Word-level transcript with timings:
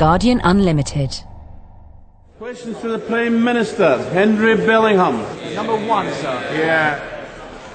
Guardian 0.00 0.40
Unlimited. 0.44 1.14
Questions 2.38 2.80
to 2.80 2.88
the 2.88 3.00
Prime 3.00 3.44
Minister, 3.44 3.98
Henry 4.14 4.56
Bellingham. 4.56 5.18
Number 5.54 5.76
one, 5.76 6.10
sir. 6.14 6.50
Yeah. 6.54 7.26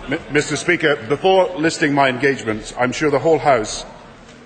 M- 0.08 0.17
Mr. 0.33 0.58
Speaker, 0.58 0.96
before 1.08 1.56
listing 1.56 1.94
my 1.94 2.10
engagements, 2.10 2.74
I'm 2.79 2.92
sure 2.92 3.12
the 3.12 3.19
whole 3.19 3.38
House 3.38 3.85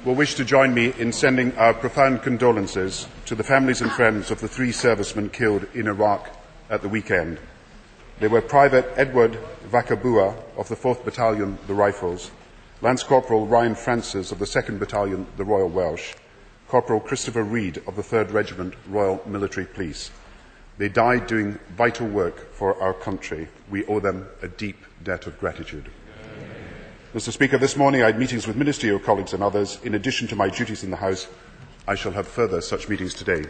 will 0.04 0.16
wish 0.16 0.36
to 0.36 0.44
join 0.44 0.73
me 0.73 0.92
in 1.00 1.14
sending 1.14 1.57
our 1.57 1.73
profound 1.73 2.21
condolences 2.21 3.07
to 3.28 3.34
the 3.34 3.46
families 3.46 3.80
and 3.80 3.89
friends 3.93 4.30
of 4.30 4.41
the 4.41 4.50
three 4.50 4.73
servicemen 4.73 5.30
killed 5.30 5.66
in 5.73 5.88
Iraq 5.88 6.30
at 6.70 6.82
the 6.82 6.89
weekend. 6.89 7.39
They 8.20 8.27
were 8.27 8.41
Private 8.41 8.91
Edward 8.98 9.39
Vakabua 9.71 10.36
of 10.57 10.68
the 10.68 10.75
4th 10.75 11.05
Battalion, 11.05 11.57
the 11.68 11.75
Rifles, 11.75 12.32
Lance 12.82 13.04
Corporal 13.04 13.48
Ryan 13.48 13.73
Francis 13.73 14.34
of 14.34 14.39
the 14.39 14.43
2nd 14.43 14.80
Battalion, 14.80 15.27
the 15.38 15.46
Royal 15.46 15.70
Welsh, 15.70 16.14
Corporal 16.70 17.00
Christopher 17.00 17.41
Reed 17.41 17.82
of 17.88 17.96
the 17.96 18.04
3rd 18.04 18.32
Regiment, 18.32 18.76
Royal 18.88 19.20
Military 19.26 19.66
Police. 19.66 20.12
They 20.77 20.88
died 20.88 21.26
doing 21.26 21.58
vital 21.76 22.05
work 22.05 22.54
for 22.54 22.80
our 22.80 22.94
country. 22.94 23.48
We 23.72 23.86
owe 23.88 24.00
them 24.00 24.27
a 24.44 24.48
deep 24.48 24.77
debt 25.04 25.26
of 25.26 25.40
gratitude. 25.40 25.90
Mr. 27.16 27.32
Speaker, 27.32 27.58
this 27.58 27.76
morning 27.76 28.04
I 28.04 28.05
had 28.05 28.20
meetings 28.20 28.46
with 28.46 28.55
ministerial 28.55 29.00
colleagues 29.00 29.34
and 29.34 29.41
others. 29.41 29.80
In 29.82 29.96
addition 29.96 30.27
to 30.27 30.36
my 30.36 30.48
duties 30.48 30.84
in 30.84 30.91
the 30.91 30.98
House, 30.98 31.27
I 31.88 31.96
shall 31.96 32.12
have 32.12 32.27
further 32.27 32.62
such 32.62 32.88
meetings 32.88 33.16
today. 33.16 33.44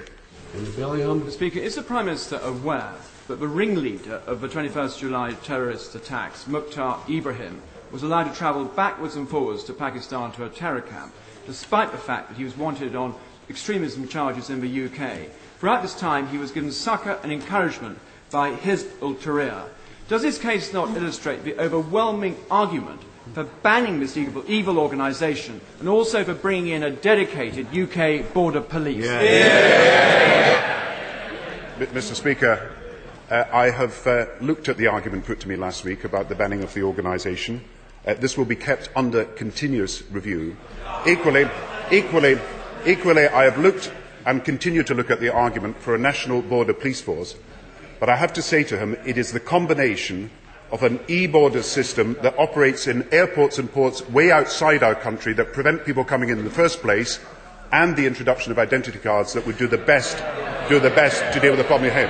Mr. 0.55 1.29
Speaker, 1.29 1.59
is 1.59 1.75
the 1.75 1.81
Prime 1.81 2.05
Minister 2.05 2.37
aware 2.37 2.93
that 3.27 3.41
the 3.41 3.47
ringleader 3.49 4.21
of 4.27 4.39
the 4.39 4.47
21st 4.47 4.97
July 4.97 5.33
terrorist 5.43 5.93
attacks, 5.93 6.47
Mukhtar 6.47 7.01
Ibrahim, 7.09 7.61
was 7.91 8.03
allowed 8.03 8.25
to 8.25 8.33
travel 8.33 8.65
backwards 8.65 9.15
and 9.15 9.27
forwards 9.27 9.63
to 9.65 9.73
Pakistan 9.73 10.31
to 10.33 10.45
a 10.45 10.49
terror 10.49 10.81
camp 10.81 11.13
despite 11.49 11.91
the 11.91 11.97
fact 11.97 12.29
that 12.29 12.37
he 12.37 12.43
was 12.43 12.55
wanted 12.55 12.95
on 12.95 13.15
extremism 13.49 14.07
charges 14.07 14.51
in 14.51 14.61
the 14.61 14.85
UK. 14.85 15.29
Throughout 15.57 15.81
this 15.81 15.95
time, 15.95 16.27
he 16.27 16.37
was 16.37 16.51
given 16.51 16.71
succour 16.71 17.17
and 17.23 17.31
encouragement 17.31 17.97
by 18.29 18.51
Hizb 18.51 18.85
ut 19.01 19.19
Tahrir. 19.19 19.67
Does 20.07 20.21
this 20.21 20.37
case 20.37 20.71
not 20.73 20.95
illustrate 20.95 21.43
the 21.43 21.59
overwhelming 21.59 22.37
argument 22.51 23.01
for 23.33 23.43
banning 23.43 23.99
this 23.99 24.15
evil, 24.15 24.43
evil 24.47 24.79
organisation 24.79 25.59
and 25.79 25.89
also 25.89 26.23
for 26.23 26.33
bringing 26.33 26.73
in 26.73 26.83
a 26.83 26.91
dedicated 26.91 27.67
UK 27.75 28.31
border 28.33 28.61
police? 28.61 29.05
Yeah. 29.05 29.49
Mr. 31.79 32.13
Speaker, 32.15 32.71
uh, 33.29 33.45
I 33.51 33.69
have 33.69 34.05
uh, 34.05 34.25
looked 34.41 34.69
at 34.69 34.77
the 34.77 34.87
argument 34.87 35.25
put 35.25 35.39
to 35.41 35.47
me 35.47 35.55
last 35.55 35.83
week 35.83 36.03
about 36.03 36.29
the 36.29 36.35
banning 36.35 36.63
of 36.63 36.73
the 36.73 36.83
organisation. 36.83 37.63
Uh, 38.05 38.13
this 38.15 38.37
will 38.37 38.45
be 38.45 38.55
kept 38.55 38.89
under 38.95 39.25
continuous 39.25 40.03
review. 40.11 40.55
Equally, 41.05 41.47
equally, 41.91 42.39
equally, 42.85 43.27
I 43.27 43.43
have 43.43 43.57
looked 43.57 43.91
and 44.25 44.43
continue 44.43 44.83
to 44.83 44.93
look 44.93 45.09
at 45.09 45.19
the 45.19 45.33
argument 45.33 45.77
for 45.79 45.95
a 45.95 45.97
national 45.97 46.41
border 46.41 46.73
police 46.73 47.01
force, 47.01 47.35
but 47.99 48.09
I 48.09 48.15
have 48.15 48.33
to 48.33 48.41
say 48.41 48.63
to 48.65 48.77
him 48.77 48.95
it 49.05 49.17
is 49.17 49.31
the 49.31 49.39
combination 49.39 50.31
of 50.71 50.83
an 50.83 50.99
e-border 51.07 51.63
system 51.63 52.15
that 52.21 52.37
operates 52.37 52.87
in 52.87 53.07
airports 53.11 53.57
and 53.57 53.71
ports 53.71 54.07
way 54.09 54.31
outside 54.31 54.83
our 54.83 54.95
country 54.95 55.33
that 55.33 55.53
prevent 55.53 55.85
people 55.85 56.03
coming 56.03 56.29
in 56.29 56.37
in 56.37 56.45
the 56.45 56.51
first 56.51 56.81
place 56.81 57.19
and 57.71 57.95
the 57.95 58.05
introduction 58.05 58.51
of 58.51 58.59
identity 58.59 58.99
cards 58.99 59.33
that 59.33 59.45
would 59.45 59.57
do 59.57 59.67
the 59.67 59.77
best, 59.77 60.17
do 60.69 60.79
the 60.79 60.89
best 60.89 61.21
to 61.33 61.39
deal 61.39 61.51
with 61.51 61.59
the 61.59 61.65
problem 61.65 61.91
here. 61.91 62.07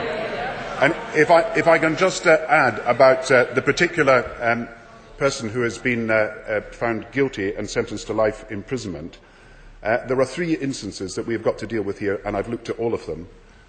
And 0.82 0.96
if 1.16 1.30
I, 1.30 1.42
if 1.56 1.68
I 1.68 1.78
can 1.78 1.98
just 1.98 2.26
uh, 2.26 2.38
add 2.48 2.80
about 2.80 3.30
uh, 3.32 3.46
the 3.54 3.62
particular 3.62 4.26
um, 4.42 4.70
person 5.20 5.50
who 5.50 5.62
has 5.62 5.78
been 5.78 6.10
uh, 6.10 6.14
uh, 6.48 6.62
found 6.72 7.06
guilty 7.12 7.54
and 7.54 7.70
sentenced 7.70 8.08
to 8.08 8.14
life 8.14 8.50
imprisonment, 8.50 9.20
uh, 9.84 10.06
there 10.08 10.20
are 10.20 10.26
three 10.26 10.56
instances 10.56 11.14
that 11.16 11.28
we 11.28 11.34
have 11.34 11.44
got 11.44 11.58
to 11.58 11.68
deal 11.68 11.84
with 11.84 12.00
here, 12.00 12.22
and 12.26 12.38
I've 12.38 12.48
looked 12.48 12.70
at 12.70 12.80
all 12.80 12.94
of 12.94 13.06
them. 13.06 13.28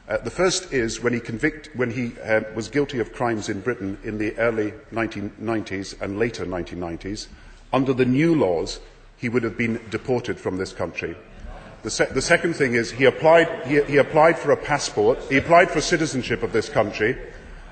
Uh, 0.09 0.19
the 0.19 0.31
first 0.31 0.73
is 0.73 1.01
when 1.01 1.13
he, 1.13 1.19
convict, 1.19 1.71
when 1.75 1.91
he 1.91 2.13
uh, 2.21 2.43
was 2.55 2.69
guilty 2.69 3.01
of 3.01 3.13
crimes 3.13 3.49
in 3.49 3.61
Britain 3.61 3.99
in 4.05 4.17
the 4.17 4.37
early 4.39 4.73
1990s 4.93 6.01
and 6.01 6.21
later 6.21 6.47
1990s. 6.47 7.27
Under 7.73 7.93
the 7.93 8.05
new 8.05 8.35
laws, 8.37 8.79
he 9.17 9.29
would 9.29 9.43
have 9.43 9.59
been 9.59 9.81
deported 9.91 10.39
from 10.39 10.57
this 10.57 10.73
country. 10.73 11.17
The, 11.83 11.91
se- 11.91 12.13
the 12.13 12.23
second 12.23 12.55
thing 12.55 12.75
is 12.75 12.93
he 12.93 13.07
applied, 13.07 13.67
he, 13.67 13.83
he 13.83 13.97
applied 13.97 14.39
for 14.39 14.53
a 14.53 14.57
passport, 14.57 15.19
he 15.29 15.37
applied 15.37 15.71
for 15.71 15.81
citizenship 15.81 16.45
of 16.45 16.53
this 16.53 16.69
country, 16.69 17.17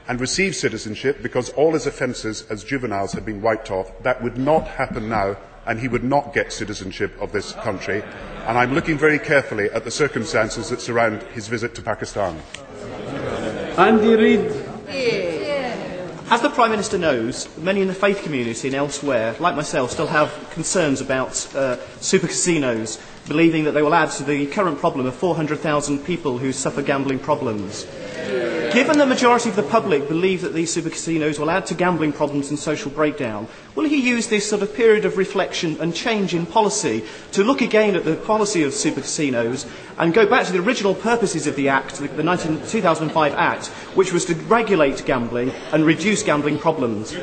and 0.09 0.21
receive 0.21 0.57
citizenship 0.57 1.23
because 1.23 1.51
all 1.51 1.75
his 1.75 1.87
offences 1.87 2.45
as 2.51 2.65
juveniles 2.65 3.13
had 3.13 3.25
been 3.25 3.43
wiped 3.43 3.71
off. 3.71 3.93
That 4.03 4.23
would 4.23 4.39
not 4.39 4.67
happen 4.67 5.09
now, 5.09 5.37
and 5.67 5.79
he 5.79 5.87
would 5.87 6.03
not 6.03 6.33
get 6.33 6.53
citizenship 6.53 7.15
of 7.21 7.31
this 7.31 7.53
country. 7.53 8.03
And 8.47 8.57
I'm 8.57 8.75
looking 8.75 8.97
very 8.97 9.19
carefully 9.19 9.71
at 9.71 9.85
the 9.85 9.91
circumstances 9.91 10.71
that 10.71 10.81
surround 10.81 11.23
his 11.35 11.49
visit 11.49 11.75
to 11.75 11.83
Pakistan. 11.83 12.41
Andy 13.77 14.17
Reed. 14.17 14.65
As 16.31 16.43
the 16.43 16.51
Prime 16.51 16.71
Minister 16.71 16.99
knows, 16.99 17.49
many 17.57 17.81
in 17.81 17.89
the 17.89 17.95
faith 17.95 18.23
community 18.23 18.69
and 18.69 18.75
elsewhere, 18.75 19.35
like 19.39 19.57
myself, 19.57 19.91
still 19.91 20.07
have 20.07 20.31
concerns 20.51 21.01
about 21.01 21.55
uh, 21.55 21.79
super 22.01 22.27
casinos, 22.27 22.99
believing 23.29 23.65
that 23.65 23.73
they 23.73 23.83
will 23.83 23.95
add 23.95 24.11
to 24.13 24.25
the 24.25 24.47
current 24.47 24.79
problem 24.79 25.07
of 25.07 25.15
400,000 25.15 26.05
people 26.05 26.39
who 26.39 26.53
suffer 26.53 26.83
gambling 26.83 27.19
problems. 27.19 27.87
Given 28.73 28.99
the 28.99 29.07
majority 29.07 29.49
of 29.49 29.57
the 29.57 29.63
public 29.63 30.09
believe 30.09 30.43
that 30.43 30.53
these 30.53 30.73
super 30.73 30.91
casinos 30.91 31.39
will 31.39 31.51
add 31.51 31.65
to 31.67 31.75
gambling 31.75 32.13
problems 32.13 32.51
and 32.51 32.59
social 32.59 32.91
breakdown, 32.91 33.49
will 33.75 33.89
he 33.89 33.97
use 33.97 34.27
this 34.29 34.49
sort 34.49 34.61
of 34.63 34.75
period 34.75 35.07
of 35.07 35.17
reflection 35.17 35.77
and 35.81 35.95
change 35.95 36.35
in 36.35 36.45
policy 36.45 37.05
to 37.33 37.43
look 37.43 37.63
again 37.63 37.97
at 37.97 38.05
the 38.05 38.17
policy 38.17 38.63
of 38.65 38.75
super 38.75 39.01
casinos 39.01 39.65
and 39.97 40.13
go 40.13 40.27
back 40.27 40.47
to 40.47 40.53
the 40.53 40.61
original 40.61 40.95
purposes 40.95 41.47
of 41.47 41.57
the 41.57 41.69
Act, 41.71 41.97
the 41.97 42.23
19, 42.23 42.67
2005 42.67 43.35
Act, 43.35 43.67
which 43.97 44.13
was 44.13 44.27
to 44.27 44.35
regulate 44.35 45.05
gambling 45.07 45.51
and 45.73 45.87
reduce 45.87 46.23
gambling 46.23 46.59
problems? 46.59 47.15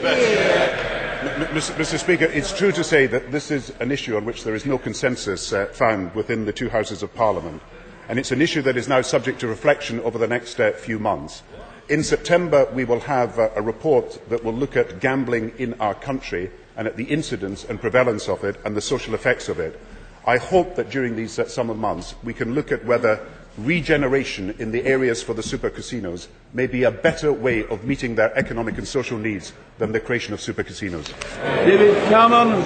Mr. 1.26 1.98
Speaker, 1.98 2.26
it's 2.26 2.56
true 2.56 2.72
to 2.72 2.84
say 2.84 3.08
that 3.08 3.32
this 3.32 3.50
is 3.50 3.72
an 3.80 3.92
issue 3.92 4.16
on 4.16 4.26
which 4.26 4.44
there 4.44 4.54
is 4.54 4.66
no 4.66 4.78
consensus 4.78 5.52
uh, 5.54 5.66
found 5.66 6.14
within 6.14 6.46
the 6.46 6.54
two 6.54 6.70
houses 6.70 7.02
of 7.02 7.14
Parliament 7.16 7.62
and 8.08 8.20
it's 8.20 8.32
an 8.32 8.42
issue 8.42 8.62
that 8.62 8.78
is 8.78 8.88
now 8.88 9.02
subject 9.02 9.40
to 9.40 9.48
reflection 9.48 10.00
over 10.02 10.18
the 10.18 10.28
next 10.28 10.60
uh, 10.60 10.72
few 10.74 11.00
months. 11.00 11.42
In 11.90 12.04
September, 12.04 12.68
we 12.74 12.86
will 12.86 13.00
have 13.00 13.40
uh, 13.40 13.50
a 13.56 13.62
report 13.62 14.20
that 14.30 14.44
will 14.44 14.54
look 14.54 14.78
at 14.78 15.00
gambling 15.00 15.54
in 15.58 15.74
our 15.76 15.96
country 15.96 16.52
and 16.78 16.88
at 16.88 16.98
the 16.98 17.06
incidence 17.06 17.64
and 17.64 17.82
prevalence 17.82 18.30
of 18.30 18.44
it 18.44 18.58
and 18.64 18.76
the 18.76 18.82
social 18.82 19.16
effects 19.16 19.50
of 19.50 19.60
it. 19.60 19.80
I 20.28 20.38
hope 20.38 20.76
that 20.76 20.90
during 20.90 21.16
these 21.16 21.40
uh, 21.40 21.48
summer 21.48 21.74
months 21.74 22.16
we 22.24 22.34
can 22.34 22.54
look 22.54 22.72
at 22.72 22.86
whether 22.86 23.26
regeneration 23.58 24.56
in 24.60 24.72
the 24.72 24.86
areas 24.86 25.24
for 25.24 25.34
the 25.34 25.44
super 25.44 25.70
casinos 25.70 26.28
may 26.54 26.68
be 26.68 26.84
a 26.84 26.92
better 26.92 27.32
way 27.32 27.66
of 27.68 27.84
meeting 27.86 28.16
their 28.16 28.38
economic 28.38 28.78
and 28.78 28.88
social 28.88 29.18
needs 29.18 29.54
than 29.78 29.92
the 29.92 30.00
creation 30.00 30.34
of 30.34 30.42
super 30.42 30.64
casinos. 30.64 31.08
David 31.64 31.96
Cameron. 32.10 32.64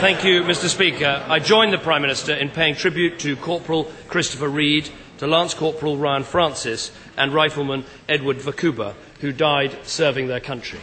Thank 0.00 0.24
you, 0.24 0.42
Mr. 0.42 0.68
Speaker. 0.68 1.24
I 1.26 1.40
join 1.40 1.72
the 1.72 1.78
Prime 1.78 2.02
Minister 2.02 2.32
in 2.32 2.50
paying 2.50 2.76
tribute 2.76 3.18
to 3.20 3.36
Corporal 3.36 3.90
Christopher 4.06 4.48
Reed, 4.48 4.88
to 5.18 5.26
Lance 5.26 5.54
Corporal 5.54 5.96
Ryan 5.96 6.22
Francis, 6.22 6.92
and 7.16 7.34
Rifleman 7.34 7.84
Edward 8.08 8.38
Vakuba, 8.38 8.94
who 9.20 9.32
died 9.32 9.76
serving 9.82 10.28
their 10.28 10.38
country. 10.38 10.78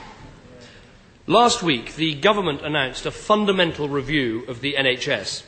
Last 1.28 1.64
week, 1.64 1.96
the 1.96 2.14
government 2.14 2.62
announced 2.62 3.06
a 3.06 3.12
fundamental 3.12 3.88
review 3.88 4.44
of 4.48 4.60
the 4.60 4.74
NHS. 4.74 5.44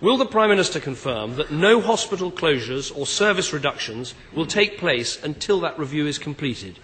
Will 0.00 0.16
the 0.16 0.24
Prime 0.24 0.48
Minister 0.48 0.80
confirm 0.80 1.36
that 1.36 1.50
no 1.52 1.78
hospital 1.82 2.32
closures 2.32 2.90
or 2.96 3.06
service 3.06 3.52
reductions 3.52 4.14
will 4.32 4.46
take 4.46 4.78
place 4.78 5.22
until 5.22 5.60
that 5.60 5.78
review 5.78 6.06
is 6.06 6.16
completed? 6.16 6.78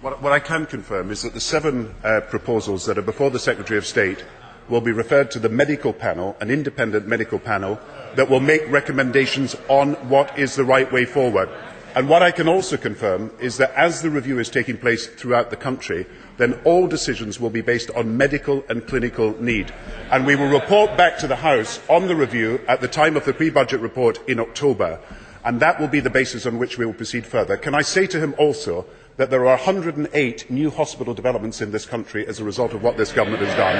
What, 0.00 0.22
what 0.22 0.32
I 0.32 0.38
can 0.38 0.64
confirm 0.64 1.10
is 1.10 1.20
that 1.22 1.34
the 1.34 1.40
seven 1.40 1.94
uh, 2.02 2.22
proposals 2.22 2.86
that 2.86 2.96
are 2.96 3.02
before 3.02 3.28
the 3.28 3.38
Secretary 3.38 3.76
of 3.76 3.84
State 3.84 4.24
will 4.70 4.80
be 4.80 4.92
referred 4.92 5.30
to 5.32 5.38
the 5.38 5.50
medical 5.50 5.92
panel, 5.92 6.38
an 6.40 6.50
independent 6.50 7.06
medical 7.06 7.38
panel, 7.38 7.78
that 8.14 8.30
will 8.30 8.40
make 8.40 8.66
recommendations 8.70 9.54
on 9.68 9.92
what 10.08 10.38
is 10.38 10.56
the 10.56 10.64
right 10.64 10.90
way 10.90 11.04
forward. 11.04 11.50
And 11.94 12.08
what 12.08 12.24
I 12.24 12.32
can 12.32 12.48
also 12.48 12.76
confirm 12.76 13.30
is 13.38 13.56
that 13.58 13.72
as 13.74 14.02
the 14.02 14.10
review 14.10 14.40
is 14.40 14.50
taking 14.50 14.76
place 14.76 15.06
throughout 15.06 15.50
the 15.50 15.56
country, 15.56 16.06
then 16.38 16.54
all 16.64 16.88
decisions 16.88 17.38
will 17.38 17.50
be 17.50 17.60
based 17.60 17.88
on 17.92 18.16
medical 18.16 18.64
and 18.68 18.84
clinical 18.84 19.40
need. 19.40 19.72
And 20.10 20.26
we 20.26 20.34
will 20.34 20.48
report 20.48 20.96
back 20.96 21.18
to 21.18 21.28
the 21.28 21.36
House 21.36 21.78
on 21.88 22.08
the 22.08 22.16
review 22.16 22.60
at 22.66 22.80
the 22.80 22.88
time 22.88 23.16
of 23.16 23.24
the 23.24 23.32
pre-budget 23.32 23.80
report 23.80 24.18
in 24.28 24.40
October. 24.40 24.98
And 25.44 25.60
that 25.60 25.78
will 25.78 25.86
be 25.86 26.00
the 26.00 26.10
basis 26.10 26.46
on 26.46 26.58
which 26.58 26.78
we 26.78 26.84
will 26.84 26.94
proceed 26.94 27.26
further. 27.26 27.56
Can 27.56 27.76
I 27.76 27.82
say 27.82 28.08
to 28.08 28.18
him 28.18 28.34
also 28.38 28.86
that 29.16 29.30
there 29.30 29.46
are 29.46 29.56
108 29.56 30.50
new 30.50 30.70
hospital 30.70 31.14
developments 31.14 31.60
in 31.60 31.70
this 31.70 31.86
country 31.86 32.26
as 32.26 32.40
a 32.40 32.44
result 32.44 32.72
of 32.72 32.82
what 32.82 32.96
this 32.96 33.12
government 33.12 33.42
has 33.42 33.56
done. 33.56 33.76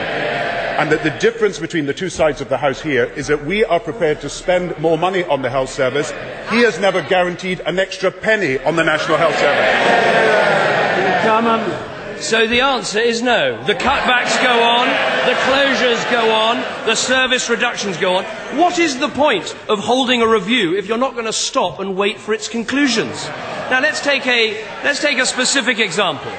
And 0.78 0.90
that 0.92 1.02
the 1.02 1.10
difference 1.18 1.58
between 1.58 1.86
the 1.86 1.94
two 1.94 2.08
sides 2.08 2.40
of 2.40 2.48
the 2.48 2.56
House 2.58 2.80
here 2.80 3.04
is 3.16 3.26
that 3.26 3.44
we 3.44 3.64
are 3.64 3.80
prepared 3.80 4.20
to 4.20 4.28
spend 4.28 4.78
more 4.78 4.98
money 4.98 5.24
on 5.24 5.42
the 5.42 5.50
health 5.50 5.70
service. 5.70 6.10
He 6.50 6.62
has 6.62 6.78
never 6.78 7.02
guaranteed 7.02 7.60
an 7.60 7.78
extra 7.78 8.10
penny 8.10 8.58
on 8.58 8.76
the 8.76 8.84
National 8.84 9.16
Health 9.16 9.38
Service. 9.38 10.14
So 12.20 12.46
the 12.46 12.60
answer 12.60 13.00
is 13.00 13.20
no. 13.22 13.62
The 13.64 13.74
cutbacks 13.74 14.40
go 14.42 14.62
on, 14.62 14.86
the 15.26 15.34
closures 15.42 16.10
go 16.10 16.32
on, 16.32 16.56
the 16.86 16.94
service 16.94 17.50
reductions 17.50 17.96
go 17.96 18.16
on. 18.16 18.24
What 18.56 18.78
is 18.78 18.98
the 18.98 19.08
point 19.08 19.54
of 19.68 19.80
holding 19.80 20.22
a 20.22 20.28
review 20.28 20.76
if 20.76 20.86
you're 20.86 20.96
not 20.96 21.14
going 21.14 21.26
to 21.26 21.32
stop 21.32 21.80
and 21.80 21.96
wait 21.96 22.18
for 22.18 22.32
its 22.32 22.48
conclusions? 22.48 23.28
Now 23.74 23.80
let's 23.80 24.00
take 24.00 24.24
a, 24.28 24.52
let's 24.84 25.00
take 25.00 25.18
a 25.18 25.26
specific 25.26 25.80
example. 25.80 26.30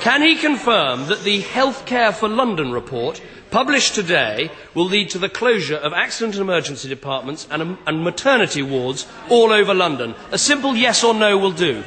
Can 0.00 0.22
he 0.22 0.34
confirm 0.34 1.06
that 1.06 1.22
the 1.22 1.40
Healthcare 1.40 2.12
for 2.12 2.28
London 2.28 2.72
report 2.72 3.22
published 3.52 3.94
today 3.94 4.50
will 4.74 4.86
lead 4.86 5.08
to 5.10 5.20
the 5.20 5.28
closure 5.28 5.76
of 5.76 5.92
accident 5.92 6.34
and 6.34 6.42
emergency 6.42 6.88
departments 6.88 7.46
and, 7.48 7.78
and 7.86 8.02
maternity 8.02 8.62
wards 8.62 9.06
all 9.28 9.52
over 9.52 9.72
London? 9.72 10.16
A 10.32 10.36
simple 10.36 10.74
yes 10.74 11.04
or 11.04 11.14
no 11.14 11.38
will 11.38 11.52
do. 11.52 11.84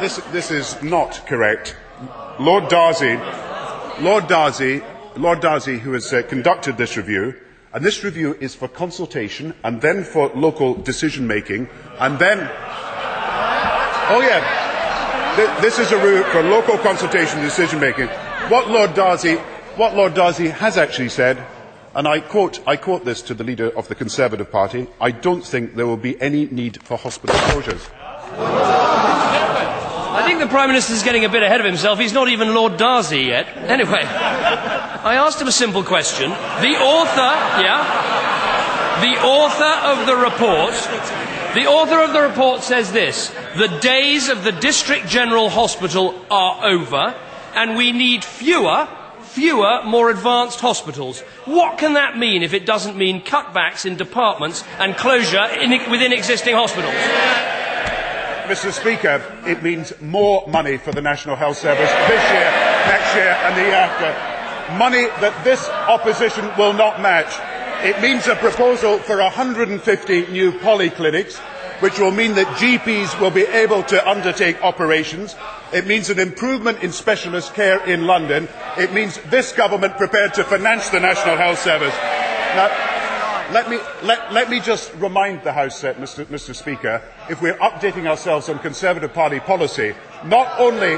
This, 0.00 0.16
this 0.32 0.50
is 0.50 0.82
not 0.82 1.24
correct. 1.28 1.76
Lord 2.40 2.64
Darzi, 2.64 3.14
Lord 4.00 4.24
Darzi, 4.24 4.82
Lord 5.18 5.40
Darzi, 5.40 5.78
who 5.78 5.92
has 5.92 6.12
uh, 6.12 6.22
conducted 6.22 6.76
this 6.76 6.96
review, 6.96 7.36
and 7.72 7.84
this 7.84 8.02
review 8.02 8.36
is 8.40 8.56
for 8.56 8.66
consultation 8.66 9.54
and 9.62 9.80
then 9.80 10.02
for 10.02 10.32
local 10.34 10.74
decision 10.74 11.28
making, 11.28 11.68
and 12.00 12.18
then. 12.18 12.50
Oh 14.12 14.20
yeah, 14.20 14.42
this 15.60 15.78
is 15.78 15.92
a 15.92 15.96
route 15.96 16.26
for 16.32 16.42
local 16.42 16.76
consultation 16.78 17.38
and 17.38 17.46
decision 17.46 17.78
making. 17.78 18.08
What 18.48 18.68
Lord 18.68 18.90
Darzi, 18.90 19.38
what 19.76 19.94
Lord 19.94 20.14
Darzi 20.14 20.50
has 20.50 20.76
actually 20.76 21.10
said, 21.10 21.38
and 21.94 22.08
I 22.08 22.18
quote, 22.18 22.58
I 22.66 22.74
quote 22.74 23.04
this 23.04 23.22
to 23.22 23.34
the 23.34 23.44
leader 23.44 23.70
of 23.78 23.86
the 23.86 23.94
Conservative 23.94 24.50
Party: 24.50 24.88
"I 25.00 25.12
don't 25.12 25.46
think 25.46 25.76
there 25.76 25.86
will 25.86 25.96
be 25.96 26.20
any 26.20 26.46
need 26.46 26.82
for 26.82 26.96
hospital 26.98 27.36
closures." 27.36 27.88
I 30.10 30.24
think 30.26 30.40
the 30.40 30.48
Prime 30.48 30.68
Minister 30.68 30.92
is 30.92 31.04
getting 31.04 31.24
a 31.24 31.28
bit 31.28 31.44
ahead 31.44 31.60
of 31.60 31.66
himself. 31.66 32.00
He's 32.00 32.12
not 32.12 32.28
even 32.28 32.52
Lord 32.52 32.78
Darzi 32.78 33.26
yet. 33.26 33.46
Anyway, 33.56 34.02
I 34.02 35.14
asked 35.22 35.40
him 35.40 35.46
a 35.46 35.52
simple 35.52 35.84
question. 35.84 36.30
The 36.30 36.76
author, 36.82 37.32
yeah, 37.62 37.86
the 39.06 39.22
author 39.22 39.72
of 39.86 40.06
the 40.06 40.16
report, 40.16 40.74
the 41.54 41.66
author 41.66 42.00
of 42.00 42.12
the 42.12 42.20
report 42.22 42.62
says 42.62 42.92
this 42.92 43.32
the 43.56 43.78
days 43.80 44.28
of 44.28 44.44
the 44.44 44.52
District 44.52 45.06
General 45.06 45.48
Hospital 45.48 46.14
are 46.30 46.66
over, 46.66 47.14
and 47.54 47.76
we 47.76 47.92
need 47.92 48.24
fewer 48.24 48.88
fewer, 49.30 49.82
more 49.84 50.10
advanced 50.10 50.60
hospitals. 50.60 51.20
What 51.44 51.78
can 51.78 51.94
that 51.94 52.18
mean 52.18 52.42
if 52.42 52.52
it 52.52 52.66
doesn't 52.66 52.96
mean 52.96 53.22
cutbacks 53.22 53.86
in 53.86 53.96
departments 53.96 54.64
and 54.78 54.96
closure 54.96 55.44
in, 55.44 55.70
within 55.90 56.12
existing 56.12 56.54
hospitals? 56.54 56.94
Mr. 58.50 58.72
Speaker, 58.72 59.22
it 59.46 59.62
means 59.62 59.92
more 60.00 60.44
money 60.48 60.76
for 60.76 60.90
the 60.90 61.00
National 61.00 61.36
Health 61.36 61.58
Service 61.58 61.90
this 62.08 62.30
year, 62.32 62.50
next 62.90 63.14
year, 63.14 63.36
and 63.46 63.56
the 63.56 63.62
year 63.62 63.74
after. 63.74 64.76
Money 64.76 65.06
that 65.20 65.44
this 65.44 65.68
opposition 65.68 66.50
will 66.58 66.72
not 66.72 67.00
match. 67.00 67.30
It 67.82 68.02
means 68.02 68.26
a 68.26 68.36
proposal 68.36 68.98
for 68.98 69.16
150 69.16 70.26
new 70.26 70.52
polyclinics, 70.52 71.38
which 71.80 71.98
will 71.98 72.10
mean 72.10 72.34
that 72.34 72.46
GPs 72.58 73.18
will 73.18 73.30
be 73.30 73.44
able 73.44 73.82
to 73.84 74.06
undertake 74.06 74.62
operations. 74.62 75.34
It 75.72 75.86
means 75.86 76.10
an 76.10 76.18
improvement 76.18 76.82
in 76.82 76.92
specialist 76.92 77.54
care 77.54 77.82
in 77.86 78.06
London. 78.06 78.48
It 78.76 78.92
means 78.92 79.16
this 79.30 79.52
government 79.54 79.96
prepared 79.96 80.34
to 80.34 80.44
finance 80.44 80.90
the 80.90 81.00
National 81.00 81.38
Health 81.38 81.58
Service. 81.58 81.94
Now, 81.96 82.68
let 83.50 83.70
me, 83.70 83.78
let, 84.02 84.30
let 84.30 84.50
me 84.50 84.60
just 84.60 84.92
remind 84.96 85.42
the 85.42 85.52
House, 85.52 85.82
uh, 85.82 85.94
Mr, 85.94 86.26
Mr. 86.26 86.54
Speaker, 86.54 87.00
if 87.30 87.40
we're 87.40 87.56
updating 87.56 88.06
ourselves 88.06 88.50
on 88.50 88.58
Conservative 88.58 89.14
Party 89.14 89.40
policy, 89.40 89.94
not 90.26 90.60
only, 90.60 90.96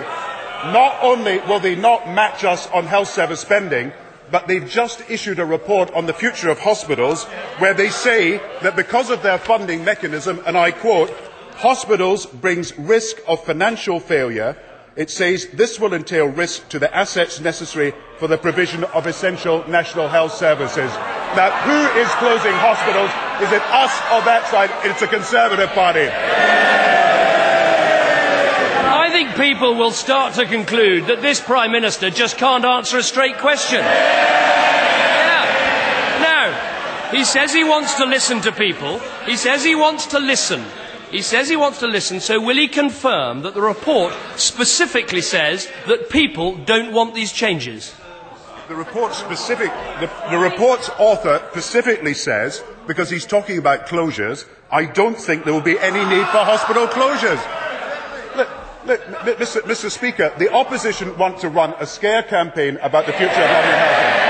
not 0.73 0.99
only 1.01 1.39
will 1.47 1.61
they 1.61 1.77
not 1.77 2.09
match 2.09 2.43
us 2.43 2.67
on 2.71 2.87
health 2.87 3.09
service 3.09 3.39
spending, 3.39 3.93
but 4.33 4.49
they've 4.49 4.69
just 4.69 5.09
issued 5.09 5.39
a 5.39 5.45
report 5.45 5.93
on 5.93 6.07
the 6.07 6.13
future 6.13 6.51
of 6.51 6.59
hospitals 6.59 7.25
where 7.59 7.75
they 7.75 7.91
say 7.91 8.39
that 8.63 8.75
because 8.75 9.11
of 9.11 9.23
their 9.23 9.39
funding 9.39 9.85
mechanism, 9.85 10.43
and 10.47 10.57
I 10.59 10.73
quote, 10.73 11.11
hospitals 11.57 12.27
brings 12.27 12.77
risk 12.77 13.19
of 13.29 13.45
financial 13.45 14.01
failure 14.01 14.57
it 14.95 15.09
says 15.09 15.47
this 15.55 15.81
will 15.81 15.95
entail 15.95 16.27
risk 16.27 16.69
to 16.69 16.79
the 16.79 16.95
assets 16.95 17.41
necessary 17.41 17.95
for 18.19 18.29
the 18.29 18.37
provision 18.37 18.85
of 18.85 19.07
essential 19.07 19.67
national 19.67 20.09
health 20.09 20.35
services. 20.35 20.93
Now, 21.35 21.51
who 21.65 21.99
is 21.99 22.09
closing 22.17 22.53
hospitals? 22.53 23.09
Is 23.41 23.53
it 23.53 23.63
us 23.73 23.97
or 24.13 24.21
that 24.27 24.47
side? 24.49 24.71
It's 24.85 25.01
the 25.01 25.09
Conservative 25.09 25.71
Party. 25.71 26.62
Think 29.23 29.37
people 29.37 29.77
will 29.77 29.93
start 29.93 30.35
to 30.35 30.45
conclude 30.47 31.07
that 31.07 31.23
this 31.23 31.41
Prime 31.41 31.71
Minister 31.71 32.11
just 32.11 32.37
can't 32.39 32.65
answer 32.65 32.99
a 32.99 33.05
straight 33.05 33.39
question. 33.39 33.79
Yeah. 33.79 35.39
Now, 36.21 37.13
he 37.17 37.23
says 37.25 37.53
he 37.53 37.63
wants 37.63 37.95
to 37.99 38.05
listen 38.05 38.41
to 38.41 38.51
people. 38.51 38.99
He 39.25 39.37
says 39.37 39.63
he 39.63 39.77
wants 39.77 40.07
to 40.07 40.19
listen. 40.19 40.65
He 41.13 41.23
says 41.23 41.49
he 41.49 41.55
wants 41.55 41.79
to 41.79 41.87
listen, 41.87 42.19
so 42.19 42.41
will 42.41 42.57
he 42.57 42.67
confirm 42.67 43.43
that 43.43 43.55
the 43.55 43.63
report 43.63 44.13
specifically 44.35 45.21
says 45.21 45.69
that 45.87 46.11
people 46.11 46.57
don't 46.57 46.93
want 46.93 47.15
these 47.15 47.31
changes? 47.31 47.95
The 48.67 48.75
report 48.75 49.15
specific, 49.15 49.71
the, 50.01 50.11
the 50.31 50.39
report's 50.39 50.91
author 50.99 51.41
specifically 51.53 52.15
says, 52.15 52.65
because 52.89 53.09
he's 53.09 53.25
talking 53.25 53.59
about 53.59 53.87
closures, 53.87 54.47
I 54.73 54.87
don't 54.87 55.17
think 55.17 55.45
there 55.45 55.55
will 55.55 55.61
be 55.61 55.79
any 55.79 56.05
need 56.05 56.27
for 56.27 56.39
hospital 56.39 56.89
closures. 56.89 57.41
Mr. 58.85 59.61
Mr. 59.63 59.91
Speaker, 59.91 60.33
the 60.39 60.53
opposition 60.53 61.17
want 61.17 61.39
to 61.41 61.49
run 61.49 61.75
a 61.79 61.87
scare 61.87 62.23
campaign 62.23 62.79
about 62.83 63.07
the 63.07 63.13
future 63.13 63.31
of 63.31 63.51
London 63.51 63.79
housing. 63.79 64.23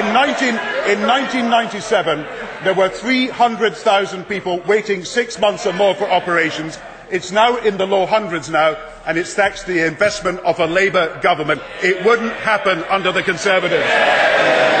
In, 0.00 0.12
19, 0.12 0.48
in 0.48 1.06
1997, 1.06 2.26
there 2.64 2.74
were 2.74 2.88
300,000 2.88 4.24
people 4.24 4.60
waiting 4.66 5.04
six 5.04 5.38
months 5.38 5.66
or 5.66 5.72
more 5.72 5.94
for 5.94 6.10
operations. 6.10 6.78
It's 7.10 7.30
now 7.30 7.58
in 7.58 7.76
the 7.76 7.86
low 7.86 8.04
hundreds 8.04 8.50
now, 8.50 8.76
and 9.06 9.16
it's 9.16 9.34
thanks 9.34 9.62
to 9.62 9.72
the 9.72 9.86
investment 9.86 10.40
of 10.40 10.58
a 10.58 10.66
Labour 10.66 11.20
government. 11.22 11.62
It 11.82 12.04
wouldn't 12.04 12.32
happen 12.32 12.82
under 12.84 13.12
the 13.12 13.22
Conservatives. 13.22 14.73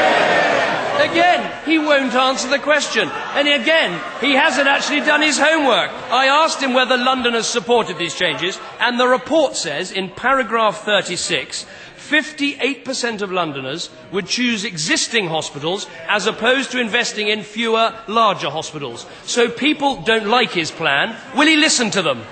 Again, 1.10 1.64
he 1.66 1.78
won't 1.78 2.14
answer 2.14 2.48
the 2.48 2.58
question. 2.58 3.08
And 3.34 3.46
again, 3.46 4.00
he 4.20 4.32
hasn't 4.32 4.68
actually 4.68 5.00
done 5.00 5.20
his 5.20 5.38
homework. 5.38 5.90
I 6.10 6.26
asked 6.26 6.62
him 6.62 6.72
whether 6.72 6.96
London 6.96 7.34
has 7.34 7.46
supported 7.46 7.98
these 7.98 8.14
changes, 8.14 8.58
and 8.80 8.98
the 8.98 9.06
report 9.06 9.54
says 9.56 9.92
in 9.92 10.08
paragraph 10.10 10.84
36 10.84 11.66
58% 12.04 13.22
of 13.22 13.32
Londoners 13.32 13.88
would 14.12 14.26
choose 14.26 14.64
existing 14.64 15.26
hospitals 15.26 15.86
as 16.06 16.26
opposed 16.26 16.70
to 16.70 16.80
investing 16.80 17.28
in 17.28 17.42
fewer, 17.42 17.94
larger 18.06 18.50
hospitals. 18.50 19.06
So 19.24 19.48
people 19.48 20.02
don't 20.02 20.26
like 20.26 20.50
his 20.50 20.70
plan. 20.70 21.16
Will 21.34 21.46
he 21.46 21.56
listen 21.56 21.90
to 21.92 22.02
them? 22.02 22.22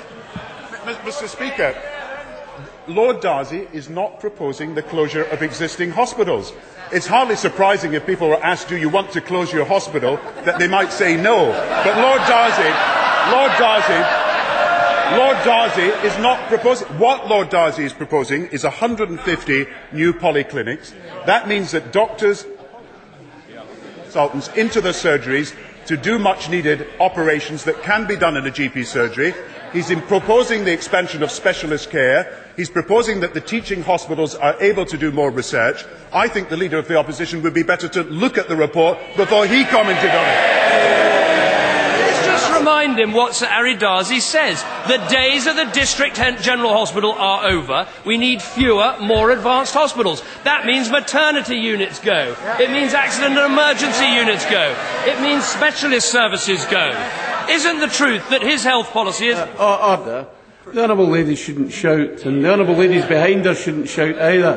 Mr. 0.85 1.27
Speaker, 1.27 1.75
Lord 2.87 3.23
Darzi 3.23 3.73
is 3.73 3.89
not 3.89 4.21
proposing 4.21 4.75
the 4.75 4.83
closure 4.83 5.25
of 5.25 5.41
existing 5.43 5.91
hospitals. 5.93 6.53
It's 6.93 7.07
hardly 7.07 7.37
surprising 7.37 7.95
if 7.95 8.07
people 8.07 8.29
were 8.29 8.43
asked, 8.43 8.69
Do 8.69 8.77
you 8.77 8.89
want 8.89 9.13
to 9.13 9.21
close 9.21 9.53
your 9.53 9.65
hospital? 9.65 10.17
that 10.45 10.59
they 10.59 10.69
might 10.69 10.93
say 10.93 11.17
no. 11.17 11.47
But 11.85 11.97
Lord 11.97 12.21
Darzi, 12.23 13.33
Lord 13.33 13.51
Darzi 13.53 14.23
Lord 15.17 15.37
Darzi 15.39 16.05
is 16.05 16.17
not 16.19 16.49
proposing. 16.49 16.89
What 16.99 17.29
Lord 17.29 17.51
Darzi 17.51 17.81
is 17.81 17.93
proposing 17.93 18.47
is 18.47 18.65
150 18.65 19.67
new 19.93 20.15
polyclinics. 20.15 20.95
That 21.27 21.49
means 21.49 21.73
that 21.73 21.93
doctors, 21.93 22.47
consultants 24.03 24.49
into 24.57 24.81
the 24.81 24.91
surgeries 24.91 25.55
to 25.87 25.99
do 25.99 26.19
much 26.19 26.49
needed 26.49 26.87
operations 26.99 27.65
that 27.65 27.83
can 27.83 28.07
be 28.07 28.17
done 28.17 28.39
in 28.39 28.47
a 28.47 28.51
GP 28.51 28.87
surgery. 28.87 29.35
He's 29.75 29.91
in 29.91 30.01
proposing 30.01 30.65
the 30.65 30.73
expansion 30.73 31.23
of 31.23 31.31
specialist 31.31 31.91
care. 31.91 32.42
He's 32.57 32.71
proposing 32.71 33.21
that 33.21 33.35
the 33.35 33.41
teaching 33.41 33.83
hospitals 33.83 34.35
are 34.35 34.61
able 34.61 34.85
to 34.87 34.99
do 34.99 35.11
more 35.11 35.31
research. 35.31 35.85
I 36.13 36.29
think 36.29 36.49
the 36.49 36.57
Leader 36.57 36.79
of 36.79 36.89
the 36.89 36.97
Opposition 36.97 37.43
would 37.43 37.55
be 37.55 37.63
better 37.63 37.89
to 37.89 38.03
look 38.05 38.37
at 38.37 38.49
the 38.49 38.57
report 38.57 38.99
before 39.17 39.47
he 39.47 39.65
commented 39.65 40.11
on 40.11 40.27
it 40.29 40.63
Let's 42.03 42.27
Just 42.27 42.59
remind 42.59 42.99
him 42.99 43.13
what 43.13 43.35
Sir 43.35 43.47
Ara 43.47 43.77
Darzi 43.77 44.21
says. 44.21 44.63
The 44.87 44.99
days 45.09 45.47
of 45.47 45.57
the 45.57 45.65
District 45.73 46.17
General 46.17 46.73
Hospital 46.73 47.13
are 47.13 47.47
over. 47.47 47.87
We 48.05 48.19
need 48.19 48.43
fewer, 48.43 48.97
more 49.01 49.31
advanced 49.31 49.75
hospitals. 49.75 50.23
That 50.45 50.67
means 50.67 50.91
maternity 50.91 51.57
units 51.57 52.01
go. 52.01 52.37
It 52.59 52.71
means 52.71 52.95
accident 52.95 53.37
and 53.39 53.53
emergency 53.53 54.07
units 54.07 54.45
go. 54.47 54.77
It 55.07 55.21
means 55.21 55.45
specialist 55.45 56.11
services 56.11 56.65
go. 56.67 56.91
Isn't 57.49 57.81
the 57.81 57.89
truth 57.89 58.29
that 58.31 58.43
his 58.43 58.63
health 58.63 58.91
policy 58.91 59.29
is. 59.29 59.39
Uh, 59.39 59.99
order. 59.99 60.27
The 60.67 60.85
Honourable 60.85 61.09
Lady 61.09 61.35
shouldn't 61.35 61.73
shout, 61.73 62.25
and 62.25 62.45
the 62.45 62.53
Honourable 62.53 62.77
Ladies 62.77 63.05
behind 63.05 63.45
her 63.45 63.55
shouldn't 63.55 63.89
shout 63.89 64.17
either. 64.19 64.57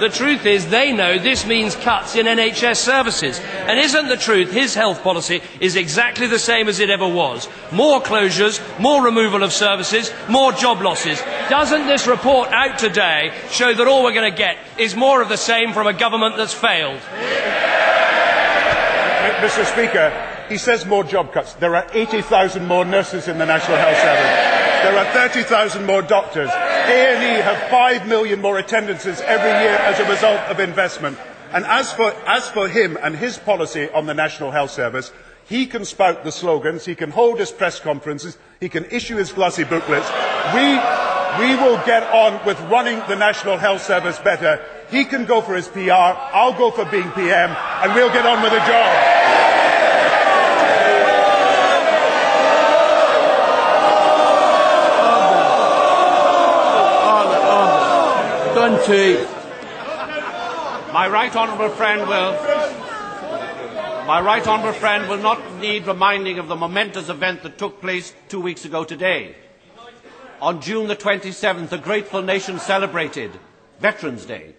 The 0.00 0.08
truth 0.08 0.46
is, 0.46 0.66
they 0.68 0.92
know 0.92 1.18
this 1.18 1.44
means 1.44 1.76
cuts 1.76 2.16
in 2.16 2.24
NHS 2.24 2.78
services. 2.78 3.38
And 3.38 3.78
isn't 3.78 4.08
the 4.08 4.16
truth 4.16 4.50
his 4.50 4.74
health 4.74 5.02
policy 5.02 5.42
is 5.60 5.76
exactly 5.76 6.26
the 6.26 6.38
same 6.38 6.68
as 6.68 6.80
it 6.80 6.88
ever 6.88 7.06
was? 7.06 7.50
More 7.70 8.00
closures, 8.00 8.60
more 8.80 9.04
removal 9.04 9.42
of 9.42 9.52
services, 9.52 10.10
more 10.26 10.52
job 10.52 10.80
losses. 10.80 11.20
Doesn't 11.50 11.86
this 11.86 12.06
report 12.06 12.48
out 12.48 12.78
today 12.78 13.34
show 13.50 13.74
that 13.74 13.86
all 13.86 14.02
we're 14.02 14.14
going 14.14 14.32
to 14.32 14.36
get 14.36 14.56
is 14.78 14.96
more 14.96 15.20
of 15.20 15.28
the 15.28 15.36
same 15.36 15.74
from 15.74 15.86
a 15.86 15.92
government 15.92 16.38
that's 16.38 16.54
failed? 16.54 17.00
Mr. 19.42 19.66
Speaker, 19.66 20.29
he 20.50 20.58
says 20.58 20.84
more 20.84 21.04
job 21.04 21.32
cuts. 21.32 21.54
There 21.54 21.76
are 21.76 21.86
80,000 21.92 22.66
more 22.66 22.84
nurses 22.84 23.28
in 23.28 23.38
the 23.38 23.46
National 23.46 23.76
Health 23.76 23.96
Service. 23.96 24.50
There 24.82 24.98
are 24.98 25.12
30,000 25.12 25.86
more 25.86 26.02
doctors. 26.02 26.50
A&E 26.50 27.40
have 27.40 27.70
5 27.70 28.08
million 28.08 28.40
more 28.40 28.58
attendances 28.58 29.20
every 29.20 29.50
year 29.50 29.76
as 29.76 30.00
a 30.00 30.08
result 30.10 30.40
of 30.50 30.58
investment. 30.58 31.16
And 31.52 31.64
as 31.64 31.92
for, 31.92 32.12
as 32.26 32.48
for 32.48 32.68
him 32.68 32.98
and 33.00 33.14
his 33.14 33.38
policy 33.38 33.88
on 33.90 34.06
the 34.06 34.14
National 34.14 34.50
Health 34.50 34.72
Service, 34.72 35.12
he 35.46 35.66
can 35.66 35.84
spout 35.84 36.24
the 36.24 36.32
slogans, 36.32 36.84
he 36.84 36.94
can 36.94 37.10
hold 37.10 37.38
his 37.38 37.52
press 37.52 37.78
conferences, 37.78 38.36
he 38.58 38.68
can 38.68 38.84
issue 38.86 39.16
his 39.16 39.32
glossy 39.32 39.64
booklets. 39.64 40.10
We, 40.54 40.66
we 41.38 41.54
will 41.56 41.76
get 41.86 42.02
on 42.12 42.44
with 42.44 42.60
running 42.62 42.98
the 43.08 43.16
National 43.16 43.56
Health 43.56 43.82
Service 43.82 44.18
better. 44.18 44.64
He 44.90 45.04
can 45.04 45.26
go 45.26 45.40
for 45.40 45.54
his 45.54 45.68
PR, 45.68 45.92
I'll 45.92 46.58
go 46.58 46.70
for 46.72 46.84
being 46.86 47.10
PM, 47.12 47.50
and 47.82 47.94
we'll 47.94 48.12
get 48.12 48.26
on 48.26 48.42
with 48.42 48.52
the 48.52 48.58
job. 48.58 49.19
My 60.92 61.08
right 61.08 61.34
honourable 61.36 61.68
friend 61.70 62.08
will. 62.08 62.32
My 64.06 64.20
right 64.20 64.46
honourable 64.46 64.78
friend 64.78 65.08
will 65.08 65.18
not 65.18 65.60
need 65.60 65.86
reminding 65.86 66.38
of 66.38 66.48
the 66.48 66.56
momentous 66.56 67.08
event 67.08 67.42
that 67.42 67.58
took 67.58 67.80
place 67.80 68.14
two 68.28 68.40
weeks 68.40 68.64
ago 68.64 68.84
today. 68.84 69.36
On 70.40 70.60
June 70.62 70.88
the 70.88 70.96
27th, 70.96 71.68
the 71.68 71.78
grateful 71.78 72.22
nation 72.22 72.58
celebrated 72.58 73.30
Veterans 73.80 74.24
Day. 74.24 74.54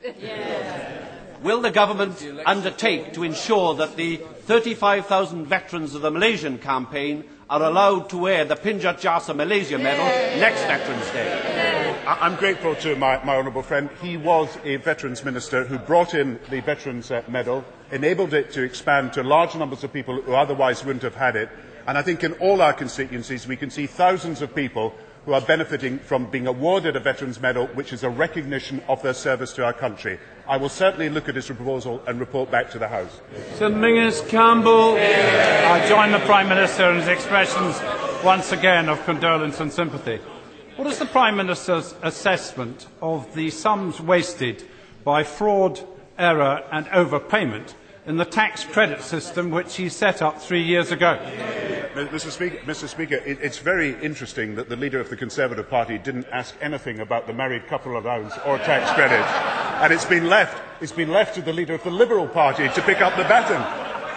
Will 1.41 1.61
the 1.61 1.71
government 1.71 2.23
undertake 2.45 3.13
to 3.13 3.23
ensure 3.23 3.73
that 3.73 3.95
the 3.95 4.17
35,000 4.17 5.47
veterans 5.47 5.95
of 5.95 6.03
the 6.03 6.11
Malaysian 6.11 6.59
campaign 6.59 7.23
are 7.49 7.63
allowed 7.63 8.09
to 8.09 8.17
wear 8.17 8.45
the 8.45 8.55
Pingat 8.55 9.01
Jasa 9.01 9.35
Malaysia 9.35 9.79
medal 9.79 10.05
next 10.39 10.61
Veterans 10.61 11.09
Day? 11.09 11.80
I'm 12.05 12.35
grateful 12.35 12.75
to 12.75 12.95
my, 12.95 13.23
my 13.23 13.35
honourable 13.35 13.61
friend. 13.61 13.89
He 14.01 14.17
was 14.17 14.57
a 14.63 14.77
Veterans 14.77 15.23
Minister 15.23 15.65
who 15.65 15.77
brought 15.77 16.13
in 16.13 16.39
the 16.49 16.61
Veterans 16.61 17.11
uh, 17.11 17.23
Medal, 17.27 17.63
enabled 17.91 18.33
it 18.33 18.51
to 18.51 18.63
expand 18.63 19.13
to 19.13 19.23
large 19.23 19.55
numbers 19.55 19.83
of 19.83 19.93
people 19.93 20.21
who 20.21 20.33
otherwise 20.33 20.83
wouldn't 20.83 21.03
have 21.03 21.15
had 21.15 21.35
it. 21.35 21.49
And 21.87 21.97
I 21.97 22.01
think 22.01 22.23
in 22.23 22.33
all 22.33 22.61
our 22.61 22.73
constituencies 22.73 23.47
we 23.47 23.55
can 23.55 23.69
see 23.69 23.87
thousands 23.87 24.41
of 24.41 24.55
people 24.55 24.93
who 25.25 25.33
are 25.33 25.41
benefiting 25.41 25.99
from 25.99 26.25
being 26.25 26.47
awarded 26.47 26.95
a 26.95 26.99
Veterans 26.99 27.39
Medal, 27.39 27.67
which 27.67 27.93
is 27.93 28.03
a 28.03 28.09
recognition 28.09 28.81
of 28.87 29.01
their 29.03 29.13
service 29.13 29.53
to 29.53 29.63
our 29.63 29.73
country. 29.73 30.19
I 30.47 30.57
will 30.57 30.69
certainly 30.69 31.09
look 31.09 31.29
at 31.29 31.35
this 31.35 31.47
proposal 31.47 32.01
and 32.07 32.19
report 32.19 32.49
back 32.49 32.71
to 32.71 32.79
the 32.79 32.87
House. 32.87 33.21
Sir 33.55 33.69
Menzies 33.69 34.21
Campbell. 34.29 34.95
I 34.97 35.85
join 35.87 36.11
the 36.11 36.19
Prime 36.19 36.49
Minister 36.49 36.89
in 36.89 36.99
his 36.99 37.07
expressions 37.07 37.79
once 38.23 38.51
again 38.51 38.89
of 38.89 39.03
condolence 39.05 39.59
and 39.59 39.71
sympathy. 39.71 40.19
What 40.81 40.89
is 40.89 40.97
the 40.97 41.05
Prime 41.05 41.37
Minister's 41.37 41.93
assessment 42.01 42.87
of 43.03 43.35
the 43.35 43.51
sums 43.51 44.01
wasted 44.01 44.67
by 45.03 45.23
fraud, 45.23 45.79
error 46.17 46.63
and 46.71 46.87
overpayment 46.87 47.75
in 48.07 48.17
the 48.17 48.25
tax 48.25 48.63
credit 48.63 49.03
system 49.03 49.51
which 49.51 49.75
he 49.75 49.89
set 49.89 50.23
up 50.23 50.41
three 50.41 50.63
years 50.63 50.91
ago? 50.91 51.19
Mr. 51.93 52.31
Speaker, 52.31 52.57
Mr. 52.65 52.87
Speaker 52.87 53.17
it, 53.17 53.37
it's 53.43 53.59
very 53.59 53.93
interesting 54.01 54.55
that 54.55 54.69
the 54.69 54.75
leader 54.75 54.99
of 54.99 55.11
the 55.11 55.15
Conservative 55.15 55.69
Party 55.69 55.99
didn't 55.99 56.25
ask 56.31 56.55
anything 56.61 56.99
about 56.99 57.27
the 57.27 57.33
married 57.33 57.67
couple 57.67 57.95
allowance 57.95 58.33
or 58.43 58.57
tax 58.57 58.89
credit, 58.93 59.23
and 59.83 59.93
it's 59.93 60.05
been 60.05 60.29
left. 60.29 60.59
It's 60.81 60.91
been 60.91 61.11
left 61.11 61.35
to 61.35 61.43
the 61.43 61.53
leader 61.53 61.75
of 61.75 61.83
the 61.83 61.91
Liberal 61.91 62.27
Party 62.27 62.67
to 62.69 62.81
pick 62.81 63.01
up 63.01 63.15
the 63.17 63.23
baton. 63.25 63.61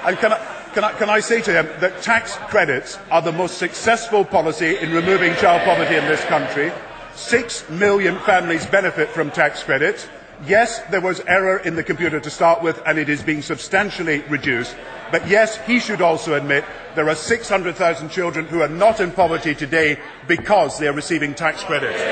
And 0.07 0.17
can 0.17 0.33
I, 0.33 0.54
can 0.75 0.85
I, 0.85 0.93
can 0.93 1.09
I 1.09 1.21
say 1.21 1.41
to 1.41 1.53
him 1.53 1.69
that 1.81 2.03
tax 2.03 2.35
credits 2.49 2.99
are 3.11 3.23
the 3.23 3.33
most 3.33 3.59
successful 3.59 4.25
policy 4.25 4.77
in 4.77 4.93
removing 4.93 5.35
child 5.37 5.63
poverty 5.63 5.95
in 5.95 6.05
this 6.07 6.23
country? 6.25 6.73
Six 7.15 7.69
million 7.71 8.19
families 8.19 8.67
benefit 8.67 9.09
from 9.09 9.31
tax 9.31 9.63
credits. 9.63 10.09
Yes, 10.47 10.81
there 10.91 11.01
was 11.01 11.21
error 11.29 11.59
in 11.59 11.77
the 11.77 11.85
computer 11.85 12.19
to 12.19 12.29
start 12.29 12.61
with, 12.61 12.83
and 12.87 12.99
it 12.99 13.09
is 13.09 13.23
being 13.23 13.41
substantially 13.41 14.23
reduced. 14.29 14.77
But 15.13 15.29
yes, 15.29 15.57
he 15.65 15.79
should 15.79 16.03
also 16.03 16.35
admit 16.35 16.65
there 16.97 17.09
are 17.09 17.15
600,000 17.15 18.09
children 18.09 18.47
who 18.47 18.61
are 18.61 18.69
not 18.69 18.99
in 18.99 19.13
poverty 19.13 19.55
today 19.55 19.99
because 20.27 20.79
they 20.79 20.89
are 20.89 20.93
receiving 20.93 21.35
tax 21.35 21.63
credits. 21.63 22.03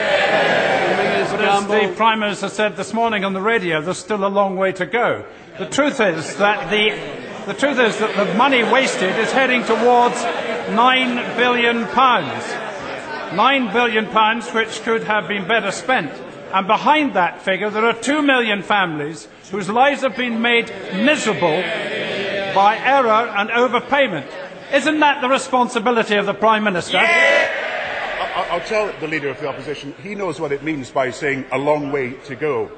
But 1.33 1.41
as 1.41 1.67
the 1.67 1.95
Prime 1.97 2.21
Minister 2.21 2.49
said 2.49 2.77
this 2.77 2.93
morning 2.93 3.25
on 3.25 3.33
the 3.33 3.41
radio, 3.41 3.81
there's 3.81 3.99
still 3.99 4.25
a 4.25 4.29
long 4.29 4.57
way 4.57 4.71
to 4.73 4.87
go. 4.87 5.25
The 5.59 5.67
truth 5.67 6.01
is 6.01 6.37
that 6.37 6.71
the, 6.71 6.91
the 7.47 7.55
truth 7.55 7.79
is 7.79 7.99
that 7.99 8.17
the 8.17 8.35
money 8.35 8.63
wasted 8.63 9.19
is 9.19 9.33
heading 9.33 9.65
towards 9.65 10.23
nine 10.75 11.17
billion 11.37 11.87
pounds. 11.89 12.47
Nine 13.35 13.73
billion 13.73 14.07
pounds, 14.07 14.51
which 14.51 14.83
could 14.83 15.05
have 15.05 15.27
been 15.29 15.49
better 15.49 15.71
spent. 15.71 16.13
And 16.53 16.67
behind 16.67 17.15
that 17.15 17.43
figure, 17.43 17.71
there 17.71 17.87
are 17.87 17.95
two 17.95 18.23
million 18.23 18.63
families 18.63 19.27
whose 19.51 19.69
lives 19.69 20.03
have 20.03 20.17
been 20.17 20.43
made 20.43 20.69
miserable 20.95 21.63
by 22.55 22.79
error 22.85 23.27
and 23.37 23.51
overpayment. 23.51 24.27
Isn't 24.73 25.01
that 25.01 25.21
the 25.21 25.29
responsibility 25.29 26.17
of 26.17 26.27
the 26.27 26.35
Prime 26.35 26.65
Minister? 26.65 26.99
I'll 28.35 28.61
tell 28.61 28.93
the 29.01 29.09
Leader 29.09 29.29
of 29.29 29.39
the 29.41 29.49
Opposition, 29.49 29.95
he 30.03 30.15
knows 30.15 30.41
what 30.41 30.53
it 30.53 30.63
means 30.63 30.91
by 30.91 31.11
saying 31.11 31.45
a 31.53 31.59
long 31.59 31.93
way 31.93 32.13
to 32.25 32.35
go. 32.35 32.71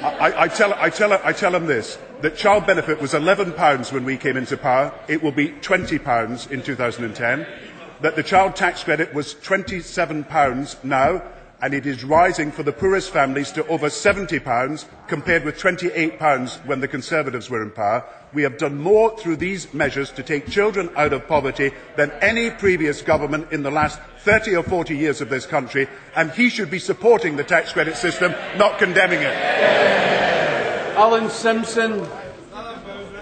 I, 0.00 0.44
I, 0.44 0.48
tell, 0.48 0.74
I, 0.74 0.90
tell, 0.90 1.12
I 1.12 1.32
tell 1.32 1.54
him 1.54 1.66
this, 1.66 1.98
that 2.20 2.36
child 2.36 2.66
benefit 2.66 3.00
was 3.00 3.12
£11 3.12 3.92
when 3.92 4.04
we 4.04 4.16
came 4.16 4.36
into 4.36 4.56
power. 4.56 4.94
It 5.08 5.22
will 5.22 5.32
be 5.32 5.48
£20 5.48 6.50
in 6.52 6.62
2010. 6.62 7.46
That 8.02 8.14
the 8.14 8.22
child 8.22 8.54
tax 8.54 8.84
credit 8.84 9.12
was 9.12 9.34
£27 9.34 10.84
now 10.84 11.22
and 11.62 11.72
it 11.72 11.86
is 11.86 12.04
rising 12.04 12.52
for 12.52 12.62
the 12.62 12.72
poorest 12.72 13.10
families 13.10 13.50
to 13.52 13.66
over 13.68 13.88
£70 13.88 14.84
compared 15.08 15.44
with 15.44 15.56
£28 15.56 16.66
when 16.66 16.80
the 16.80 16.88
Conservatives 16.88 17.48
were 17.48 17.62
in 17.62 17.70
power. 17.70 18.04
We 18.36 18.42
have 18.42 18.58
done 18.58 18.76
more 18.76 19.16
through 19.16 19.36
these 19.36 19.72
measures 19.72 20.12
to 20.12 20.22
take 20.22 20.46
children 20.46 20.90
out 20.94 21.14
of 21.14 21.26
poverty 21.26 21.72
than 21.96 22.10
any 22.20 22.50
previous 22.50 23.00
government 23.00 23.50
in 23.50 23.62
the 23.62 23.70
last 23.70 23.98
30 24.18 24.56
or 24.56 24.62
40 24.62 24.94
years 24.94 25.22
of 25.22 25.30
this 25.30 25.46
country, 25.46 25.88
and 26.14 26.30
he 26.30 26.50
should 26.50 26.70
be 26.70 26.78
supporting 26.78 27.36
the 27.36 27.44
tax 27.44 27.72
credit 27.72 27.96
system, 27.96 28.34
not 28.58 28.78
condemning 28.78 29.20
it. 29.22 29.34
Alan 30.98 31.30
Simpson. 31.30 32.06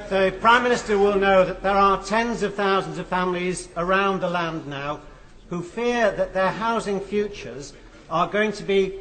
The 0.09 0.35
Prime 0.41 0.65
Minister 0.65 0.99
will 0.99 1.17
know 1.17 1.45
that 1.45 1.63
there 1.63 1.77
are 1.77 2.03
tens 2.03 2.43
of 2.43 2.57
thousands 2.57 2.99
of 2.99 3.07
families 3.07 3.69
around 3.77 4.19
the 4.19 4.29
land 4.29 4.67
now 4.67 5.01
who 5.49 5.63
fear 5.63 6.11
that 6.11 6.35
their 6.35 6.51
housing 6.51 6.99
futures 6.99 7.73
are 8.11 8.27
going 8.27 8.51
to 8.51 8.65
be 8.65 8.99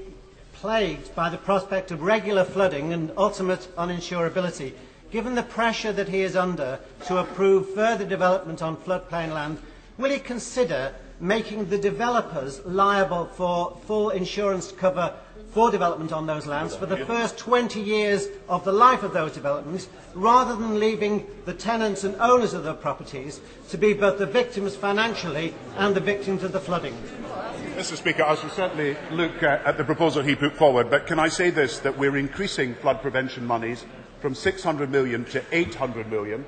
plagued 0.53 1.15
by 1.15 1.31
the 1.31 1.37
prospect 1.37 1.89
of 1.89 2.03
regular 2.03 2.43
flooding 2.43 2.93
and 2.93 3.11
ultimate 3.17 3.67
uninsurability. 3.77 4.73
Given 5.13 5.35
the 5.35 5.43
pressure 5.43 5.93
that 5.93 6.09
he 6.09 6.21
is 6.21 6.35
under 6.35 6.79
to 7.05 7.17
approve 7.19 7.75
further 7.75 8.03
development 8.03 8.63
on 8.63 8.75
floodplain 8.75 9.31
land, 9.31 9.59
will 9.99 10.09
he 10.09 10.17
consider 10.17 10.91
making 11.19 11.69
the 11.69 11.77
developers 11.77 12.65
liable 12.65 13.27
for 13.27 13.77
full 13.85 14.09
insurance 14.09 14.71
cover 14.71 15.13
for 15.51 15.69
development 15.69 16.11
on 16.11 16.25
those 16.25 16.47
lands 16.47 16.75
for 16.75 16.87
the 16.87 17.05
first 17.05 17.37
20 17.37 17.79
years 17.79 18.25
of 18.49 18.65
the 18.65 18.71
life 18.71 19.03
of 19.03 19.13
those 19.13 19.31
developments, 19.33 19.87
rather 20.15 20.55
than 20.55 20.79
leaving 20.79 21.27
the 21.45 21.53
tenants 21.53 22.03
and 22.03 22.15
owners 22.15 22.55
of 22.55 22.63
the 22.63 22.73
properties 22.73 23.39
to 23.69 23.77
be 23.77 23.93
both 23.93 24.17
the 24.17 24.25
victims 24.25 24.75
financially 24.75 25.53
and 25.77 25.93
the 25.93 25.99
victims 25.99 26.41
of 26.41 26.51
the 26.51 26.59
flooding. 26.59 26.97
Mr. 27.75 27.95
Speaker, 27.95 28.23
I 28.23 28.33
shall 28.33 28.49
certainly 28.49 28.97
look 29.11 29.43
uh, 29.43 29.59
at 29.63 29.77
the 29.77 29.83
proposal 29.83 30.23
he 30.23 30.35
put 30.35 30.55
forward, 30.55 30.89
but 30.89 31.05
can 31.05 31.19
I 31.19 31.27
say 31.27 31.51
this, 31.51 31.77
that 31.79 31.99
we're 31.99 32.17
increasing 32.17 32.73
flood 32.73 32.99
prevention 33.03 33.45
monies 33.45 33.85
from 34.23 34.33
600 34.33 34.89
million 34.89 35.25
to 35.25 35.43
800 35.51 36.09
million. 36.09 36.45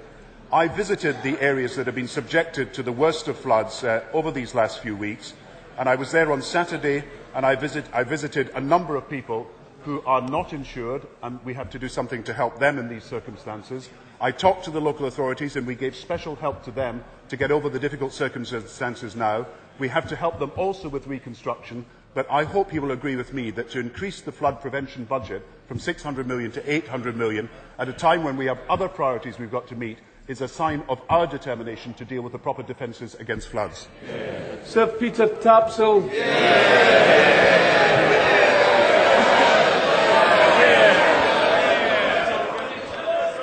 I 0.50 0.70
visited 0.70 1.22
the 1.24 1.38
areas 1.42 1.76
that 1.76 1.88
have 1.88 1.96
been 1.96 2.08
subjected 2.08 2.74
to 2.76 2.84
the 2.84 2.94
worst 2.94 3.28
of 3.28 3.38
floods 3.38 3.84
uh, 3.84 4.02
over 4.14 4.32
these 4.32 4.56
last 4.56 4.80
few 4.80 4.96
weeks, 4.96 5.34
and 5.78 5.90
I 5.90 5.96
was 5.96 6.10
there 6.14 6.32
on 6.32 6.42
Saturday 6.42 7.04
and 7.34 7.46
I, 7.46 7.56
visit, 7.56 7.84
I 7.92 8.06
visited 8.06 8.48
a 8.56 8.62
number 8.62 8.96
of 8.96 9.10
people 9.10 9.46
who 9.84 10.02
are 10.06 10.22
not 10.22 10.54
insured, 10.54 11.06
and 11.22 11.44
we 11.44 11.54
have 11.56 11.70
to 11.72 11.78
do 11.78 11.90
something 11.90 12.24
to 12.24 12.34
help 12.34 12.60
them 12.60 12.80
in 12.80 12.88
these 12.88 13.04
circumstances. 13.04 13.90
I 14.22 14.32
talked 14.32 14.64
to 14.64 14.72
the 14.72 14.80
local 14.80 15.08
authorities, 15.08 15.58
and 15.58 15.68
we 15.68 15.76
gave 15.76 15.98
special 15.98 16.38
help 16.38 16.64
to 16.64 16.72
them 16.72 17.04
to 17.28 17.36
get 17.36 17.52
over 17.52 17.68
the 17.68 17.78
difficult 17.78 18.14
circumstances 18.14 19.18
now. 19.18 19.48
We 19.80 19.90
have 19.90 20.08
to 20.08 20.16
help 20.16 20.40
them 20.40 20.54
also 20.56 20.88
with 20.88 21.08
reconstruction, 21.08 21.86
but 22.16 22.26
I 22.32 22.46
hope 22.46 22.72
he 22.72 22.80
will 22.80 22.92
agree 22.92 23.18
with 23.18 23.34
me 23.34 23.52
that 23.52 23.70
to 23.72 23.80
increase 23.80 24.22
the 24.22 24.32
flood 24.32 24.62
prevention 24.62 25.04
budget 25.04 25.46
from 25.68 25.80
600 25.80 26.26
million 26.26 26.50
to 26.54 26.74
800 26.74 27.16
million 27.16 27.50
at 27.78 27.90
a 27.90 27.94
time 27.94 28.24
when 28.24 28.38
we 28.38 28.46
have 28.46 28.58
other 28.70 28.88
priorities 28.88 29.38
we've 29.38 29.52
got 29.52 29.68
to 29.68 29.76
meet 29.76 30.00
is 30.28 30.42
a 30.42 30.48
sign 30.48 30.82
of 30.90 31.00
our 31.10 31.28
determination 31.28 31.94
to 31.96 32.06
deal 32.06 32.22
with 32.22 32.32
the 32.32 32.40
proper 32.40 32.64
defences 32.64 33.16
against 33.16 33.50
floods. 33.50 33.88
Yeah. 34.08 34.64
Sir 34.64 34.88
Peter 34.88 35.28
Tapsell. 35.28 36.10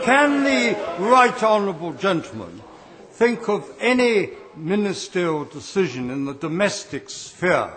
Can 0.05 0.45
the 0.45 0.77
right 0.99 1.43
honourable 1.43 1.93
gentleman 1.93 2.61
think 3.13 3.49
of 3.49 3.71
any 3.81 4.31
ministerial 4.57 5.45
decision 5.45 6.11
in 6.11 6.25
the 6.25 6.35
domestic 6.35 7.09
sphere 7.09 7.71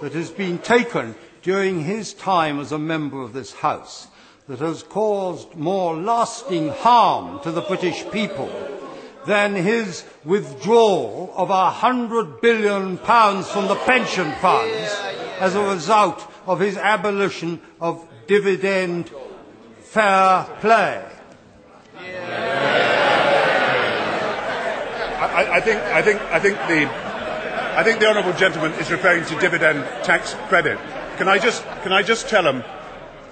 that 0.00 0.12
has 0.12 0.30
been 0.30 0.58
taken 0.58 1.14
during 1.42 1.84
his 1.84 2.14
time 2.14 2.58
as 2.58 2.72
a 2.72 2.78
member 2.78 3.22
of 3.22 3.32
this 3.32 3.52
House 3.52 4.08
that 4.48 4.58
has 4.58 4.82
caused 4.82 5.54
more 5.54 5.94
lasting 5.94 6.68
harm 6.70 7.40
to 7.40 7.52
the 7.52 7.60
British 7.60 8.04
people 8.10 8.50
than 9.26 9.54
his 9.54 10.04
withdrawal 10.24 11.32
of 11.36 11.50
a 11.50 11.70
hundred 11.70 12.40
billion 12.40 12.98
pounds 12.98 13.48
from 13.50 13.68
the 13.68 13.76
pension 13.76 14.32
funds 14.40 14.90
as 15.38 15.54
a 15.54 15.62
result 15.62 16.26
of 16.46 16.58
his 16.58 16.76
abolition 16.76 17.60
of 17.80 18.06
dividend 18.26 19.10
fair 19.80 20.44
play. 20.60 21.04
I, 25.20 25.58
I, 25.58 25.60
think, 25.60 25.80
I, 25.80 26.02
think, 26.02 26.20
I, 26.22 26.40
think 26.40 26.56
the, 26.66 27.09
I 27.76 27.84
think 27.84 28.00
the 28.00 28.06
honourable 28.06 28.32
gentleman 28.32 28.72
is 28.80 28.90
referring 28.90 29.24
to 29.26 29.38
dividend 29.38 29.84
tax 30.04 30.34
credit. 30.48 30.78
Can 31.16 31.28
I, 31.28 31.38
just, 31.38 31.64
can 31.82 31.92
I 31.92 32.02
just 32.02 32.28
tell 32.28 32.44
him 32.44 32.64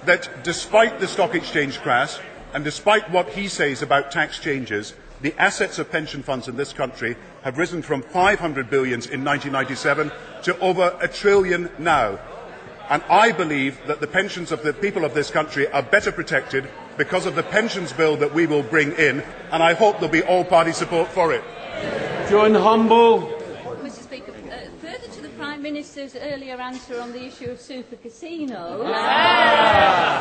that 0.05 0.43
despite 0.43 0.99
the 0.99 1.07
stock 1.07 1.35
exchange 1.35 1.79
crash 1.81 2.17
and 2.53 2.63
despite 2.63 3.11
what 3.11 3.29
he 3.29 3.47
says 3.47 3.81
about 3.81 4.11
tax 4.11 4.39
changes, 4.39 4.95
the 5.21 5.35
assets 5.37 5.77
of 5.77 5.91
pension 5.91 6.23
funds 6.23 6.47
in 6.47 6.55
this 6.55 6.71
country 6.71 7.17
have 7.43 7.57
risen 7.57 7.81
from 7.81 8.01
500 8.01 8.69
billions 8.69 9.07
in 9.07 9.25
1997 9.25 10.11
to 10.43 10.57
over 10.59 10.97
a 11.01 11.07
trillion 11.07 11.69
now. 11.77 12.17
And 12.89 13.03
I 13.09 13.33
believe 13.33 13.77
that 13.87 13.99
the 13.99 14.07
pensions 14.07 14.51
of 14.51 14.63
the 14.63 14.73
people 14.73 15.03
of 15.03 15.13
this 15.13 15.29
country 15.29 15.67
are 15.67 15.83
better 15.83 16.11
protected 16.11 16.67
because 16.97 17.25
of 17.25 17.35
the 17.35 17.43
pensions 17.43 17.93
bill 17.93 18.15
that 18.17 18.33
we 18.33 18.47
will 18.47 18.63
bring 18.63 18.93
in, 18.93 19.21
and 19.51 19.61
I 19.61 19.73
hope 19.73 19.95
there'll 19.95 20.09
be 20.09 20.23
all 20.23 20.43
party 20.43 20.71
support 20.71 21.09
for 21.09 21.33
it. 21.33 21.43
Joan 22.29 22.55
Humble. 22.55 23.35
Mr. 23.83 24.03
Speaker, 24.03 24.31
uh, 24.31 24.57
further 24.81 25.07
to 25.07 25.21
the 25.21 25.29
Prime 25.29 25.58
Minister's 25.71 26.15
earlier 26.15 26.55
answer 26.55 26.99
on 26.99 27.11
the 27.11 27.23
issue 27.25 27.51
of 27.51 27.61
super 27.61 27.95
casinos, 27.97 28.81
ah! 28.85 30.15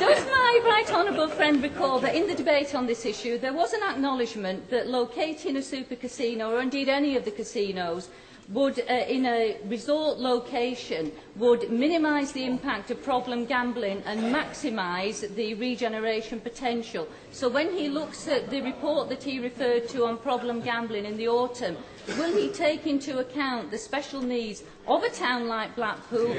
does 0.00 0.26
my 0.26 0.60
right 0.64 0.92
honourable 0.92 1.28
friend 1.28 1.62
recall 1.62 2.00
that 2.00 2.16
in 2.16 2.26
the 2.26 2.34
debate 2.34 2.74
on 2.74 2.84
this 2.84 3.06
issue 3.06 3.38
there 3.38 3.52
was 3.52 3.72
an 3.72 3.84
acknowledgement 3.84 4.68
that 4.68 4.88
locating 4.88 5.56
a 5.58 5.62
super 5.62 5.94
casino, 5.94 6.50
or 6.56 6.60
indeed 6.60 6.88
any 6.88 7.14
of 7.16 7.24
the 7.24 7.30
casinos, 7.30 8.08
would, 8.48 8.78
uh, 8.80 8.92
in 9.08 9.24
a 9.26 9.56
resort 9.66 10.18
location, 10.18 11.12
would 11.36 11.70
minimise 11.70 12.32
the 12.32 12.44
impact 12.44 12.90
of 12.90 13.02
problem 13.02 13.46
gambling 13.46 14.02
and 14.04 14.20
maximise 14.34 15.34
the 15.34 15.54
regeneration 15.54 16.40
potential. 16.40 17.06
So 17.30 17.48
when 17.48 17.72
he 17.72 17.88
looks 17.88 18.28
at 18.28 18.50
the 18.50 18.60
report 18.60 19.08
that 19.08 19.22
he 19.22 19.38
referred 19.38 19.88
to 19.90 20.06
on 20.06 20.18
problem 20.18 20.60
gambling 20.60 21.04
in 21.04 21.16
the 21.16 21.28
autumn, 21.28 21.76
will 22.18 22.36
he 22.36 22.48
take 22.48 22.86
into 22.86 23.18
account 23.18 23.70
the 23.70 23.78
special 23.78 24.20
needs 24.20 24.62
of 24.86 25.02
a 25.04 25.10
town 25.10 25.48
like 25.48 25.74
Blackpool 25.76 26.34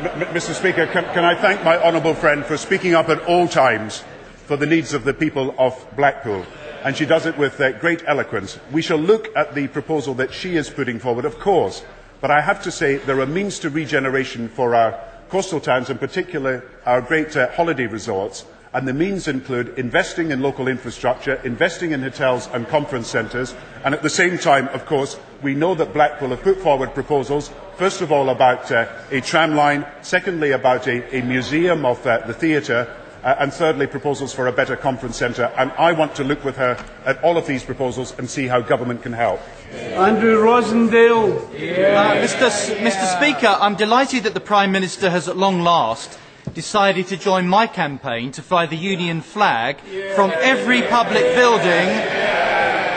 Mr 0.00 0.54
Speaker, 0.54 0.86
can, 0.86 1.04
can 1.12 1.24
I 1.24 1.34
thank 1.34 1.62
my 1.62 1.76
honourable 1.76 2.14
friend 2.14 2.44
for 2.44 2.56
speaking 2.56 2.94
up 2.94 3.10
at 3.10 3.20
all 3.24 3.46
times 3.46 4.02
for 4.46 4.56
the 4.56 4.64
needs 4.64 4.94
of 4.94 5.04
the 5.04 5.12
people 5.12 5.54
of 5.58 5.86
Blackpool? 5.94 6.46
And 6.82 6.96
she 6.96 7.06
does 7.06 7.26
it 7.26 7.36
with 7.36 7.60
uh, 7.60 7.72
great 7.78 8.02
eloquence. 8.06 8.58
We 8.72 8.82
shall 8.82 8.98
look 8.98 9.28
at 9.36 9.54
the 9.54 9.68
proposal 9.68 10.14
that 10.14 10.32
she 10.32 10.56
is 10.56 10.70
putting 10.70 10.98
forward, 10.98 11.24
of 11.24 11.38
course, 11.38 11.82
but 12.20 12.30
I 12.30 12.40
have 12.40 12.62
to 12.64 12.70
say 12.70 12.96
there 12.96 13.20
are 13.20 13.26
means 13.26 13.58
to 13.60 13.70
regeneration 13.70 14.48
for 14.48 14.74
our 14.74 14.98
coastal 15.28 15.60
towns, 15.60 15.90
in 15.90 15.98
particular 15.98 16.64
our 16.86 17.00
great 17.00 17.36
uh, 17.36 17.50
holiday 17.52 17.86
resorts, 17.86 18.44
and 18.72 18.86
the 18.86 18.92
means 18.92 19.26
include 19.26 19.78
investing 19.78 20.30
in 20.30 20.40
local 20.40 20.68
infrastructure, 20.68 21.34
investing 21.44 21.92
in 21.92 22.02
hotels 22.02 22.48
and 22.52 22.68
conference 22.68 23.08
centres, 23.08 23.54
and 23.84 23.94
at 23.94 24.02
the 24.02 24.10
same 24.10 24.38
time, 24.38 24.68
of 24.68 24.86
course, 24.86 25.18
we 25.42 25.54
know 25.54 25.74
that 25.74 25.94
Blackpool 25.94 26.30
have 26.30 26.42
put 26.42 26.58
forward 26.58 26.94
proposals, 26.94 27.50
first 27.76 28.00
of 28.00 28.12
all 28.12 28.30
about 28.30 28.70
uh, 28.70 28.86
a 29.10 29.20
tram 29.20 29.56
line, 29.56 29.86
secondly 30.02 30.52
about 30.52 30.86
a, 30.86 31.16
a 31.16 31.22
museum 31.22 31.84
of 31.84 32.04
uh, 32.06 32.18
the 32.26 32.34
theatre, 32.34 32.94
uh, 33.22 33.36
and 33.38 33.52
thirdly, 33.52 33.86
proposals 33.86 34.32
for 34.32 34.46
a 34.46 34.52
better 34.52 34.76
conference 34.76 35.16
centre. 35.16 35.52
And 35.56 35.72
I 35.72 35.92
want 35.92 36.14
to 36.16 36.24
look 36.24 36.44
with 36.44 36.56
her 36.56 36.82
at 37.04 37.22
all 37.22 37.36
of 37.36 37.46
these 37.46 37.62
proposals 37.62 38.14
and 38.18 38.28
see 38.28 38.46
how 38.46 38.60
government 38.60 39.02
can 39.02 39.12
help. 39.12 39.40
Andrew 39.72 40.42
Rosindell. 40.42 41.48
Yeah. 41.58 42.00
Uh, 42.00 42.14
Mr. 42.26 42.42
S- 42.42 42.70
Mr. 42.70 43.16
Speaker, 43.16 43.56
I'm 43.60 43.76
delighted 43.76 44.24
that 44.24 44.34
the 44.34 44.40
Prime 44.40 44.72
Minister 44.72 45.10
has 45.10 45.28
at 45.28 45.36
long 45.36 45.60
last 45.60 46.18
decided 46.54 47.06
to 47.08 47.16
join 47.16 47.46
my 47.46 47.66
campaign 47.66 48.32
to 48.32 48.42
fly 48.42 48.66
the 48.66 48.76
Union 48.76 49.20
flag 49.20 49.76
yeah. 49.90 50.14
from 50.14 50.32
every 50.40 50.82
public 50.82 51.22
building 51.34 51.88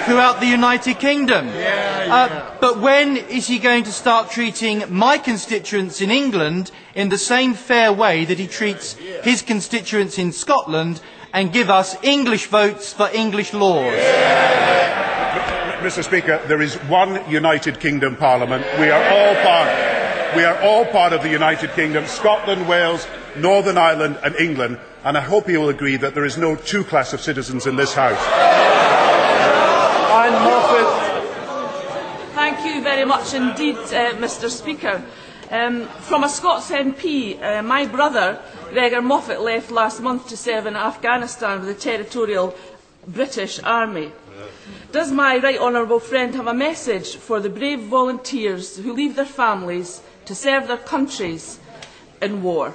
throughout 0.05 0.39
the 0.39 0.47
United 0.47 0.99
Kingdom. 0.99 1.49
Uh, 1.49 2.57
but 2.59 2.79
when 2.79 3.17
is 3.17 3.47
he 3.47 3.59
going 3.59 3.83
to 3.83 3.91
start 3.91 4.29
treating 4.29 4.83
my 4.89 5.17
constituents 5.17 6.01
in 6.01 6.11
England 6.11 6.71
in 6.95 7.09
the 7.09 7.17
same 7.17 7.53
fair 7.53 7.91
way 7.91 8.25
that 8.25 8.39
he 8.39 8.47
treats 8.47 8.93
his 9.23 9.41
constituents 9.41 10.17
in 10.17 10.31
Scotland 10.31 11.01
and 11.33 11.51
give 11.51 11.69
us 11.69 11.95
English 12.03 12.47
votes 12.47 12.93
for 12.93 13.09
English 13.13 13.53
laws? 13.53 13.93
Mr. 15.83 16.03
Speaker, 16.03 16.39
there 16.47 16.61
is 16.61 16.75
one 16.87 17.29
United 17.29 17.79
Kingdom 17.79 18.15
Parliament. 18.15 18.65
We 18.79 18.89
are 18.89 19.03
all 19.03 19.35
part. 19.43 19.93
We 20.35 20.45
are 20.45 20.57
all 20.61 20.85
part 20.85 21.13
of 21.13 21.21
the 21.21 21.29
United 21.29 21.71
Kingdom, 21.73 22.07
Scotland, 22.07 22.67
Wales, 22.67 23.05
Northern 23.35 23.77
Ireland 23.77 24.17
and 24.23 24.35
England, 24.37 24.79
and 25.03 25.17
I 25.17 25.21
hope 25.21 25.49
you 25.49 25.59
will 25.59 25.69
agree 25.69 25.97
that 25.97 26.15
there 26.15 26.25
is 26.25 26.37
no 26.37 26.55
two 26.55 26.83
class 26.83 27.13
of 27.13 27.21
citizens 27.21 27.67
in 27.67 27.75
this 27.75 27.93
House. 27.93 28.62
Anne 30.23 30.31
Moffat. 30.31 30.87
Thank 32.33 32.65
you 32.65 32.81
very 32.81 33.03
much 33.03 33.33
indeed, 33.33 33.75
uh, 33.75 34.15
Mr 34.23 34.49
Speaker. 34.49 35.03
Um, 35.51 35.85
from 35.99 36.23
a 36.23 36.29
Scots 36.29 36.71
MP, 36.71 37.41
uh, 37.43 37.61
my 37.61 37.85
brother, 37.85 38.41
Gregor 38.69 39.01
Moffat, 39.01 39.41
left 39.41 39.69
last 39.69 39.99
month 39.99 40.29
to 40.29 40.37
serve 40.37 40.65
in 40.65 40.77
Afghanistan 40.77 41.59
with 41.59 41.67
the 41.67 41.73
Territorial 41.89 42.55
British 43.05 43.61
Army. 43.63 44.13
Does 44.93 45.11
my 45.11 45.39
right 45.39 45.59
honourable 45.59 45.99
friend 45.99 46.33
have 46.35 46.47
a 46.47 46.53
message 46.53 47.17
for 47.17 47.41
the 47.41 47.49
brave 47.49 47.81
volunteers 47.81 48.77
who 48.77 48.93
leave 48.93 49.17
their 49.17 49.25
families 49.25 50.01
to 50.23 50.33
serve 50.33 50.69
their 50.69 50.77
countries 50.77 51.59
in 52.21 52.41
war? 52.41 52.73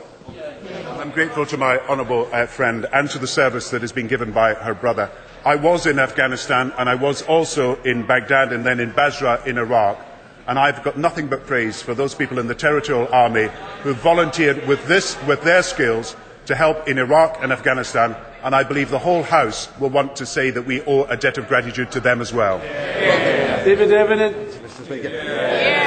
I'm 1.00 1.12
grateful 1.12 1.46
to 1.46 1.56
my 1.56 1.78
honourable 1.88 2.28
uh, 2.30 2.44
friend 2.44 2.84
and 2.92 3.08
to 3.08 3.18
the 3.18 3.26
service 3.26 3.70
that 3.70 3.80
has 3.80 3.92
been 3.92 4.06
given 4.06 4.32
by 4.32 4.52
her 4.52 4.74
brother. 4.74 5.11
I 5.44 5.57
was 5.57 5.87
in 5.87 5.98
Afghanistan 5.98 6.72
and 6.79 6.88
I 6.88 6.94
was 6.94 7.22
also 7.22 7.81
in 7.83 8.07
Baghdad 8.07 8.53
and 8.53 8.64
then 8.64 8.81
in 8.81 8.92
Basra 8.92 9.42
in 9.46 9.59
Iraq. 9.59 9.98
And 10.46 10.59
I've 10.59 10.83
got 10.83 10.96
nothing 10.96 11.29
but 11.29 11.46
praise 11.46 11.83
for 11.83 11.94
those 11.94 12.14
people 12.14 12.38
in 12.38 12.46
the 12.46 12.55
Territorial 12.55 13.09
Army 13.12 13.48
who 13.83 13.92
volunteered 13.94 14.66
with, 14.66 14.87
this, 14.87 15.16
with 15.24 15.42
their 15.42 15.62
skills 15.62 16.16
to 16.46 16.55
help 16.55 16.88
in 16.88 16.98
Iraq 16.98 17.38
and 17.42 17.53
Afghanistan. 17.53 18.16
And 18.42 18.55
I 18.55 18.62
believe 18.64 18.90
the 18.90 18.98
whole 18.98 19.22
House 19.22 19.68
will 19.79 19.90
want 19.90 20.16
to 20.16 20.27
say 20.27 20.51
that 20.51 20.62
we 20.62 20.81
owe 20.83 21.05
a 21.05 21.16
debt 21.16 21.38
of 21.38 21.48
gratitude 21.48 21.92
to 21.92 22.01
them 22.01 22.20
as 22.20 22.33
well. 22.33 22.59
Yeah. 22.64 23.64
David 23.64 23.90
Evennett. 23.90 24.35
Mr. 24.35 24.85
Speaker. 24.85 25.09
Yeah, 25.09 25.24
yeah. 25.24 25.78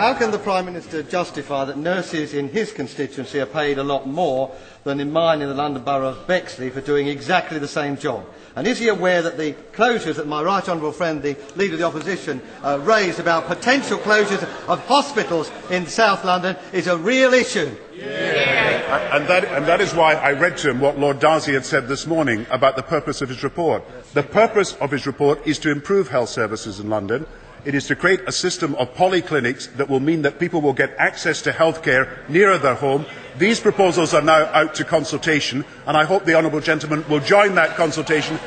How 0.00 0.14
can 0.14 0.30
the 0.30 0.38
Prime 0.38 0.64
Minister 0.64 1.02
justify 1.02 1.66
that 1.66 1.76
nurses 1.76 2.32
in 2.32 2.48
his 2.48 2.72
constituency 2.72 3.38
are 3.38 3.44
paid 3.44 3.76
a 3.76 3.82
lot 3.82 4.08
more 4.08 4.50
than 4.82 4.98
in 4.98 5.12
mine 5.12 5.42
in 5.42 5.48
the 5.50 5.54
London 5.54 5.84
Borough 5.84 6.08
of 6.08 6.26
Bexley 6.26 6.70
for 6.70 6.80
doing 6.80 7.06
exactly 7.06 7.58
the 7.58 7.68
same 7.68 7.98
job? 7.98 8.24
And 8.56 8.66
is 8.66 8.78
he 8.78 8.88
aware 8.88 9.20
that 9.20 9.36
the 9.36 9.52
closures 9.74 10.14
that 10.14 10.26
my 10.26 10.42
right 10.42 10.66
honourable 10.66 10.92
friend, 10.92 11.22
the 11.22 11.36
Leader 11.54 11.74
of 11.74 11.80
the 11.80 11.86
Opposition, 11.86 12.40
uh, 12.64 12.80
raised 12.82 13.20
about 13.20 13.46
potential 13.46 13.98
closures 13.98 14.42
of 14.68 14.80
hospitals 14.86 15.52
in 15.70 15.86
South 15.86 16.24
London 16.24 16.56
is 16.72 16.86
a 16.86 16.96
real 16.96 17.34
issue? 17.34 17.70
Yeah. 17.94 19.14
And, 19.14 19.28
that, 19.28 19.44
and 19.44 19.66
that 19.66 19.82
is 19.82 19.92
why 19.92 20.14
I 20.14 20.32
read 20.32 20.56
to 20.58 20.70
him 20.70 20.80
what 20.80 20.98
Lord 20.98 21.20
Darzi 21.20 21.52
had 21.52 21.66
said 21.66 21.88
this 21.88 22.06
morning 22.06 22.46
about 22.48 22.76
the 22.76 22.82
purpose 22.82 23.20
of 23.20 23.28
his 23.28 23.44
report. 23.44 23.84
The 24.14 24.22
purpose 24.22 24.72
of 24.76 24.92
his 24.92 25.06
report 25.06 25.46
is 25.46 25.58
to 25.58 25.70
improve 25.70 26.08
health 26.08 26.30
services 26.30 26.80
in 26.80 26.88
London. 26.88 27.26
It 27.64 27.74
is 27.74 27.86
to 27.88 27.96
create 27.96 28.20
a 28.26 28.32
system 28.32 28.74
of 28.76 28.94
polyclinics 28.94 29.74
that 29.76 29.88
will 29.88 30.00
mean 30.00 30.22
that 30.22 30.38
people 30.38 30.60
will 30.60 30.72
get 30.72 30.94
access 30.98 31.42
to 31.42 31.52
healthcare 31.52 32.28
nearer 32.28 32.58
their 32.58 32.74
home 32.74 33.04
these 33.38 33.60
proposals 33.60 34.12
are 34.12 34.22
now 34.22 34.44
out 34.52 34.74
to 34.76 34.84
consultation, 34.84 35.64
and 35.86 35.96
I 35.96 36.04
hope 36.04 36.24
the 36.24 36.34
Honourable 36.34 36.60
Gentleman 36.60 37.04
will 37.08 37.20
join 37.20 37.54
that 37.54 37.76
consultation. 37.76 38.38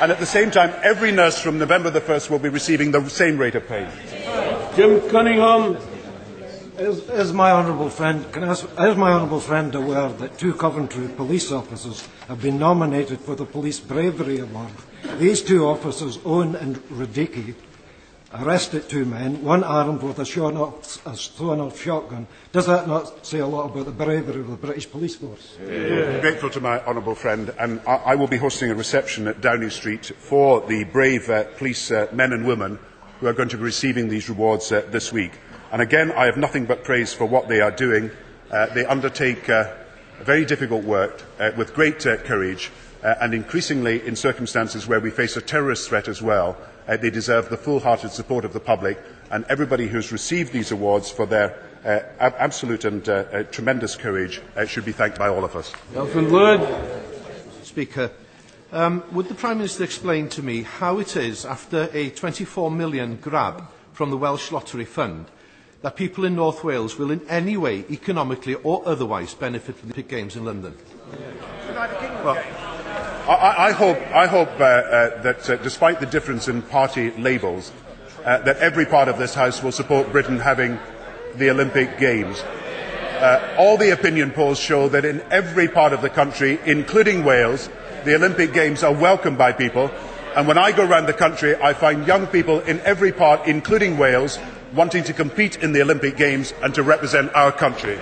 And 0.00 0.10
at 0.10 0.18
the 0.18 0.26
same 0.26 0.50
time, 0.50 0.74
every 0.82 1.12
nurse 1.12 1.38
from 1.38 1.58
November 1.58 1.90
the 1.90 2.00
1st 2.00 2.30
will 2.30 2.38
be 2.38 2.48
receiving 2.48 2.90
the 2.90 3.08
same 3.08 3.36
rate 3.36 3.54
of 3.54 3.68
pay. 3.68 3.88
Jim 4.76 5.08
Cunningham. 5.10 5.76
Is, 6.78 7.10
is 7.10 7.32
my 7.34 7.50
honourable 7.50 7.90
friend, 7.90 8.32
can 8.32 8.42
I 8.42 8.48
ask, 8.48 8.64
is 8.64 8.96
my 8.96 9.12
honourable 9.12 9.40
friend 9.40 9.74
aware 9.74 10.08
that 10.08 10.38
two 10.38 10.54
Coventry 10.54 11.08
police 11.08 11.52
officers 11.52 12.08
have 12.26 12.40
been 12.40 12.58
nominated 12.58 13.20
for 13.20 13.36
the 13.36 13.44
Police 13.44 13.78
Bravery 13.78 14.38
Award? 14.38 14.72
These 15.18 15.42
two 15.42 15.66
officers, 15.66 16.18
Owen 16.24 16.56
and 16.56 16.76
Radicki, 16.88 17.54
arrested 18.32 18.88
two 18.88 19.04
men, 19.04 19.42
one 19.42 19.64
armed 19.64 20.02
with 20.02 20.18
a 20.18 20.22
a 20.22 21.16
thrown-off 21.16 21.80
shotgun. 21.80 22.26
Does 22.52 22.66
that 22.66 22.86
not 22.86 23.26
say 23.26 23.40
a 23.40 23.46
lot 23.46 23.70
about 23.70 23.86
the 23.86 23.92
bravery 23.92 24.40
of 24.40 24.50
the 24.50 24.56
British 24.56 24.90
police 24.90 25.16
force? 25.16 25.56
Yeah. 25.60 26.20
Grateful 26.20 26.50
to 26.50 26.60
my 26.60 26.80
honourable 26.84 27.14
friend, 27.14 27.52
and 27.58 27.80
I, 27.86 27.94
I, 27.96 28.14
will 28.14 28.28
be 28.28 28.36
hosting 28.36 28.70
a 28.70 28.74
reception 28.74 29.26
at 29.26 29.40
Downing 29.40 29.70
Street 29.70 30.06
for 30.06 30.60
the 30.66 30.84
brave 30.84 31.28
uh, 31.28 31.44
police 31.56 31.90
uh, 31.90 32.06
men 32.12 32.32
and 32.32 32.46
women 32.46 32.78
who 33.18 33.26
are 33.26 33.32
going 33.32 33.48
to 33.48 33.56
be 33.56 33.64
receiving 33.64 34.08
these 34.08 34.28
rewards 34.28 34.70
uh, 34.70 34.86
this 34.90 35.12
week. 35.12 35.32
And 35.72 35.82
again, 35.82 36.12
I 36.12 36.26
have 36.26 36.36
nothing 36.36 36.66
but 36.66 36.84
praise 36.84 37.12
for 37.12 37.26
what 37.26 37.48
they 37.48 37.60
are 37.60 37.70
doing. 37.70 38.10
Uh, 38.50 38.66
they 38.66 38.84
undertake 38.84 39.48
uh, 39.48 39.74
very 40.20 40.44
difficult 40.44 40.84
work 40.84 41.22
uh, 41.38 41.50
with 41.56 41.74
great 41.74 42.00
courage, 42.00 42.70
and 43.02 43.32
increasingly 43.32 44.06
in 44.06 44.14
circumstances 44.14 44.86
where 44.86 45.00
we 45.00 45.10
face 45.10 45.36
a 45.36 45.40
terrorist 45.40 45.88
threat 45.88 46.06
as 46.06 46.20
well, 46.20 46.56
Uh, 46.90 46.96
they 46.96 47.08
deserve 47.08 47.48
the 47.48 47.56
full-hearted 47.56 48.10
support 48.10 48.44
of 48.44 48.52
the 48.52 48.58
public 48.58 49.00
and 49.30 49.44
everybody 49.48 49.86
who 49.86 49.94
has 49.94 50.10
received 50.10 50.52
these 50.52 50.72
awards 50.72 51.08
for 51.08 51.24
their 51.24 51.56
uh, 51.84 52.00
absolute 52.18 52.84
and 52.84 53.08
uh, 53.08 53.24
uh, 53.32 53.42
tremendous 53.44 53.94
courage 53.94 54.42
uh, 54.56 54.66
should 54.66 54.84
be 54.84 54.90
thanked 54.90 55.16
by 55.16 55.28
all 55.28 55.44
of 55.44 55.54
us. 55.54 55.72
Lord. 55.94 56.60
Speaker, 57.62 58.10
um, 58.72 59.04
would 59.12 59.28
the 59.28 59.36
Prime 59.36 59.58
Minister 59.58 59.84
explain 59.84 60.28
to 60.30 60.42
me 60.42 60.62
how 60.62 60.98
it 60.98 61.16
is 61.16 61.44
after 61.44 61.88
a 61.92 62.10
24 62.10 62.72
million 62.72 63.14
grab 63.16 63.68
from 63.92 64.10
the 64.10 64.16
Welsh 64.16 64.50
Lottery 64.50 64.84
Fund 64.84 65.26
that 65.82 65.94
people 65.94 66.24
in 66.24 66.34
North 66.34 66.64
Wales 66.64 66.98
will 66.98 67.12
in 67.12 67.20
any 67.28 67.56
way, 67.56 67.84
economically 67.88 68.54
or 68.54 68.82
otherwise, 68.84 69.32
benefit 69.34 69.76
from 69.76 69.90
the 69.90 69.94
Olympic 69.94 70.08
Games 70.08 70.34
in 70.34 70.44
London? 70.44 70.76
Well, 72.24 72.42
I, 73.30 73.68
I 73.68 73.72
hope, 73.72 73.98
I 74.12 74.26
hope 74.26 74.48
uh, 74.58 74.64
uh, 74.64 75.22
that 75.22 75.48
uh, 75.48 75.56
despite 75.56 76.00
the 76.00 76.06
difference 76.06 76.48
in 76.48 76.62
party 76.62 77.12
labels, 77.12 77.70
that 78.24 78.58
every 78.58 78.84
part 78.84 79.08
of 79.08 79.18
this 79.18 79.34
House 79.34 79.62
will 79.62 79.72
support 79.72 80.10
Britain 80.10 80.38
having 80.40 80.78
the 81.36 81.48
Olympic 81.48 81.96
Games. 81.98 82.40
Uh, 82.40 83.54
all 83.56 83.76
the 83.76 83.90
opinion 83.90 84.32
polls 84.32 84.58
show 84.58 84.88
that 84.88 85.04
in 85.04 85.22
every 85.30 85.68
part 85.68 85.92
of 85.92 86.02
the 86.02 86.10
country, 86.10 86.58
including 86.66 87.22
Wales, 87.24 87.70
the 88.04 88.16
Olympic 88.16 88.52
Games 88.52 88.82
are 88.82 88.92
welcomed 88.92 89.38
by 89.38 89.52
people. 89.52 89.90
And 90.34 90.48
when 90.48 90.58
I 90.58 90.72
go 90.72 90.84
around 90.84 91.06
the 91.06 91.12
country, 91.12 91.54
I 91.56 91.72
find 91.72 92.06
young 92.06 92.26
people 92.26 92.60
in 92.60 92.80
every 92.80 93.12
part, 93.12 93.46
including 93.46 93.96
Wales, 93.96 94.38
wanting 94.74 95.04
to 95.04 95.12
compete 95.12 95.62
in 95.62 95.72
the 95.72 95.82
Olympic 95.82 96.16
Games 96.16 96.52
and 96.62 96.74
to 96.74 96.82
represent 96.82 97.32
our 97.34 97.52
country. 97.52 97.96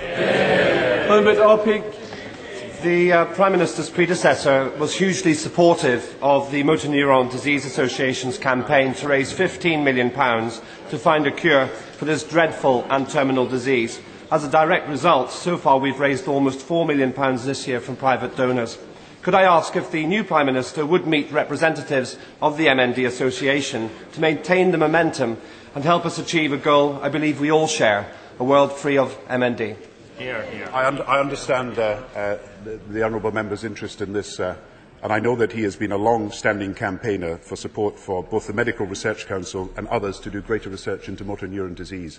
The 2.83 3.13
uh, 3.13 3.25
Prime 3.35 3.51
Minister's 3.51 3.91
predecessor 3.91 4.71
was 4.79 4.95
hugely 4.95 5.35
supportive 5.35 6.17
of 6.23 6.49
the 6.53 6.63
Motor 6.63 6.87
Neuron 6.87 7.29
Disease 7.29 7.65
Association's 7.65 8.39
campaign 8.39 8.95
to 8.95 9.09
raise 9.09 9.33
£15 9.33 9.83
million 9.83 10.13
to 10.13 10.97
find 10.97 11.27
a 11.27 11.33
cure 11.33 11.67
for 11.67 12.05
this 12.05 12.23
dreadful 12.23 12.87
and 12.89 13.11
terminal 13.11 13.47
disease. 13.47 14.01
As 14.31 14.45
a 14.45 14.51
direct 14.51 14.89
result, 14.89 15.33
so 15.33 15.57
far 15.57 15.79
we've 15.79 15.99
raised 15.99 16.29
almost 16.29 16.61
£4 16.61 16.87
million 16.87 17.13
this 17.45 17.67
year 17.67 17.81
from 17.81 17.97
private 17.97 18.37
donors. 18.37 18.79
Could 19.23 19.35
I 19.35 19.43
ask 19.43 19.75
if 19.75 19.91
the 19.91 20.07
new 20.07 20.23
Prime 20.23 20.47
Minister 20.47 20.87
would 20.87 21.05
meet 21.05 21.33
representatives 21.33 22.17
of 22.41 22.57
the 22.57 22.67
MND 22.67 23.09
Association 23.09 23.91
to 24.13 24.21
maintain 24.21 24.71
the 24.71 24.79
momentum 24.79 25.39
and 25.75 25.83
help 25.83 26.07
us 26.07 26.21
achieve 26.21 26.53
a 26.53 26.57
goal 26.57 27.01
I 27.03 27.09
believe 27.09 27.41
we 27.41 27.51
all 27.51 27.67
share, 27.67 28.09
a 28.39 28.45
world 28.45 28.73
free 28.73 28.99
of 28.99 29.19
MND? 29.27 29.88
Here, 30.19 30.43
here. 30.47 30.69
I, 30.73 30.85
un- 30.85 31.03
I 31.03 31.21
understand 31.21 31.79
uh, 31.79 32.03
uh, 32.17 32.39
the, 32.65 32.81
the 32.91 33.05
honourable 33.05 33.31
member's 33.31 33.63
interest 33.63 34.01
in 34.01 34.13
this, 34.13 34.41
uh, 34.41 34.57
and 35.01 35.13
I 35.13 35.21
know 35.21 35.37
that 35.37 35.53
he 35.53 35.63
has 35.63 35.77
been 35.77 35.93
a 35.93 35.97
long-standing 35.97 36.75
campaigner 36.75 37.37
for 37.37 37.55
support 37.55 37.97
for 37.97 38.25
both 38.25 38.49
the 38.49 38.53
Medical 38.53 38.85
Research 38.85 39.29
Council 39.29 39.73
and 39.77 39.87
others 39.87 40.19
to 40.21 40.31
do 40.31 40.43
greater 40.43 40.71
research 40.71 41.09
into 41.09 41.23
motor 41.23 41.47
neuron 41.47 41.77
disease. 41.77 42.19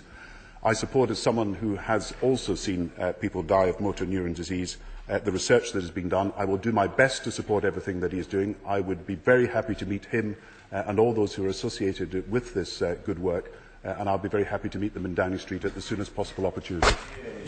I 0.64 0.72
support, 0.72 1.10
as 1.10 1.20
someone 1.20 1.52
who 1.52 1.76
has 1.76 2.14
also 2.22 2.54
seen 2.54 2.90
uh, 2.98 3.12
people 3.12 3.42
die 3.42 3.66
of 3.66 3.80
motor 3.80 4.06
neuron 4.06 4.34
disease, 4.34 4.78
uh, 5.10 5.18
the 5.18 5.32
research 5.32 5.72
that 5.72 5.82
has 5.82 5.90
been 5.90 6.08
done. 6.08 6.32
I 6.38 6.46
will 6.46 6.56
do 6.56 6.72
my 6.72 6.86
best 6.86 7.24
to 7.24 7.30
support 7.30 7.66
everything 7.66 8.00
that 8.00 8.12
he 8.12 8.18
is 8.18 8.26
doing. 8.26 8.56
I 8.66 8.80
would 8.80 9.06
be 9.06 9.16
very 9.16 9.46
happy 9.46 9.74
to 9.74 9.84
meet 9.84 10.06
him 10.06 10.36
uh, 10.72 10.84
and 10.86 10.98
all 10.98 11.12
those 11.12 11.34
who 11.34 11.44
are 11.44 11.50
associated 11.50 12.30
with 12.30 12.54
this 12.54 12.78
good 13.04 13.18
work 13.18 13.52
and 13.82 14.08
I'll 14.08 14.18
be 14.18 14.28
very 14.28 14.44
happy 14.44 14.68
to 14.70 14.78
meet 14.78 14.94
them 14.94 15.06
in 15.06 15.14
Downing 15.14 15.38
Street 15.38 15.64
at 15.64 15.74
the 15.74 15.80
soonest 15.80 16.14
possible 16.14 16.46
opportunity. 16.46 16.94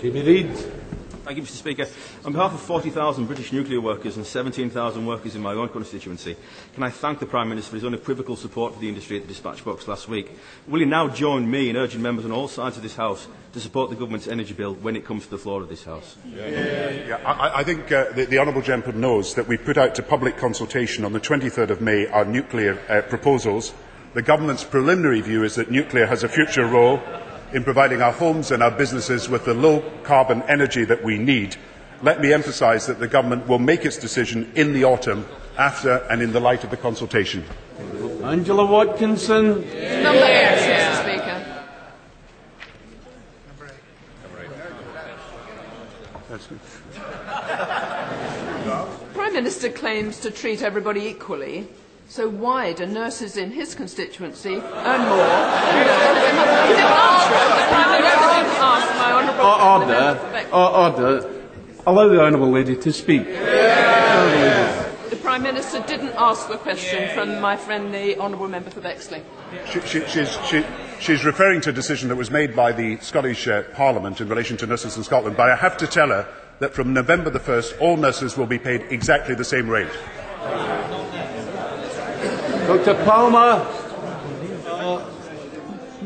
Jamie 0.01 0.23
Reed. 0.23 0.51
Thank 1.25 1.37
you, 1.37 1.45
Mr 1.45 1.51
Speaker. 1.51 1.87
On 2.25 2.33
behalf 2.33 2.53
of 2.53 2.61
40,000 2.61 3.27
British 3.27 3.53
nuclear 3.53 3.81
workers 3.81 4.17
and 4.17 4.27
17,000 4.27 5.07
workers 5.07 5.37
in 5.37 5.43
my 5.43 5.53
own 5.53 5.69
constituency, 5.69 6.35
can 6.75 6.83
I 6.83 6.91
thank 6.91 7.21
the 7.21 7.27
Prime 7.27 7.49
Minister 7.49 7.71
for 7.71 7.77
his 7.77 7.85
unequivocal 7.85 8.35
support 8.35 8.75
for 8.75 8.81
the 8.81 8.89
industry 8.89 9.19
at 9.19 9.23
the 9.23 9.29
dispatch 9.29 9.65
box 9.65 9.87
last 9.87 10.09
week? 10.09 10.33
Will 10.67 10.81
he 10.81 10.87
now 10.87 11.07
join 11.07 11.49
me 11.49 11.71
in 11.71 11.77
urging 11.77 12.03
members 12.03 12.25
on 12.25 12.33
all 12.33 12.49
sides 12.49 12.77
of 12.77 12.83
this 12.83 12.97
House 12.97 13.29
to 13.53 13.61
support 13.61 13.91
the 13.91 13.97
government's 13.97 14.27
energy 14.27 14.53
bill 14.53 14.75
when 14.75 14.97
it 14.97 15.05
comes 15.05 15.25
to 15.25 15.31
the 15.31 15.39
floor 15.39 15.63
of 15.63 15.69
this 15.69 15.85
House? 15.85 16.17
Yeah, 16.27 16.49
yeah, 16.49 17.17
I, 17.25 17.61
I 17.61 17.63
think 17.63 17.93
uh, 17.93 18.11
the, 18.13 18.25
the 18.25 18.39
honourable 18.39 18.63
gentleman 18.63 19.01
knows 19.01 19.37
that 19.37 19.47
we 19.47 19.57
put 19.57 19.79
out 19.79 19.95
to 19.95 20.03
public 20.03 20.39
consultation 20.39 21.05
on 21.05 21.13
the 21.13 21.21
23rd 21.21 21.71
of 21.71 21.81
May 21.81 22.09
our 22.09 22.25
nuclear 22.25 22.81
uh, 22.89 23.03
proposals 23.03 23.73
The 24.15 24.23
government's 24.23 24.63
preliminary 24.63 25.23
view 25.23 25.43
is 25.43 25.55
that 25.55 25.71
nuclear 25.71 26.05
has 26.05 26.23
a 26.23 26.29
future 26.29 26.67
role 26.67 27.01
in 27.55 27.65
providing 27.65 28.03
our 28.03 28.13
homes 28.13 28.51
and 28.51 28.63
our 28.63 28.71
businesses 28.71 29.29
with 29.29 29.47
the 29.47 29.55
low 29.55 29.83
carbon 30.03 30.43
energy 30.43 30.85
that 30.85 31.03
we 31.03 31.17
need. 31.17 31.57
Let 32.03 32.21
me 32.21 32.33
emphasise 32.33 32.85
that 32.87 32.99
the 32.99 33.09
government 33.09 33.49
will 33.49 33.59
make 33.59 33.87
its 33.87 33.97
decision 33.97 34.53
in 34.55 34.75
the 34.75 34.85
autumn 34.85 35.27
after 35.57 35.97
and 36.11 36.21
in 36.21 36.33
the 36.33 36.41
light 36.41 36.63
of 36.63 36.71
the 36.71 36.77
consultation. 36.77 37.45
Angela 38.23 38.67
Watkinson. 38.67 39.63
Yeah. 39.73 40.03
Number 40.03 40.25
eight, 40.25 40.59
Mr 40.59 41.03
Speaker. 41.03 41.39
Prime 49.15 49.33
Minister 49.33 49.71
claims 49.71 50.21
to 50.21 50.31
treat 50.31 50.63
everybody 50.63 51.07
equally. 51.07 51.67
So 52.13 52.29
why 52.29 52.75
do 52.75 52.85
nurses 52.85 53.39
in 53.39 53.53
his 53.53 53.75
constituency 53.75 54.57
earn 54.57 55.01
more? 55.09 55.17
order, 59.73 60.21
order. 60.53 61.43
Allow 61.87 62.09
the 62.09 62.21
honourable 62.21 62.51
lady 62.51 62.77
to 62.77 62.93
speak. 62.93 63.25
The 63.25 65.19
Prime 65.23 65.43
Minister 65.43 65.81
didn't 65.87 66.13
ask 66.19 66.49
the 66.49 66.59
question 66.59 67.09
from 67.15 67.41
my 67.41 67.57
friend, 67.57 67.95
the 67.95 68.19
Honourable 68.19 68.49
Member 68.49 68.69
for 68.69 68.83
Bexley. 68.83 69.23
She, 69.71 69.81
she, 69.81 70.05
she's, 70.07 70.39
she, 70.45 70.67
she's 71.01 71.25
referring 71.25 71.63
to 71.63 71.71
a 71.71 71.73
decision 71.73 72.11
that 72.11 72.17
was 72.17 72.31
made 72.31 72.55
by 72.55 72.73
the 72.73 72.99
Scottish 72.99 73.49
uh, 73.49 73.63
Parliament 73.73 74.21
in 74.21 74.29
relation 74.29 74.59
to 74.59 74.67
nurses 74.67 74.99
in 74.99 75.03
Scotland, 75.03 75.39
but 75.39 75.49
I 75.49 75.57
have 75.57 75.79
to 75.79 75.87
tell 75.87 76.09
her 76.09 76.29
that 76.59 76.75
from 76.75 76.93
November 76.93 77.31
the 77.31 77.41
1st, 77.41 77.81
all 77.81 77.97
nurses 77.97 78.37
will 78.37 78.45
be 78.45 78.59
paid 78.59 78.83
exactly 78.91 79.35
the 79.35 79.45
same 79.45 79.67
rate. 79.67 79.89
Dr. 82.67 82.95
Palmer. 83.05 83.67
Uh, 84.67 85.11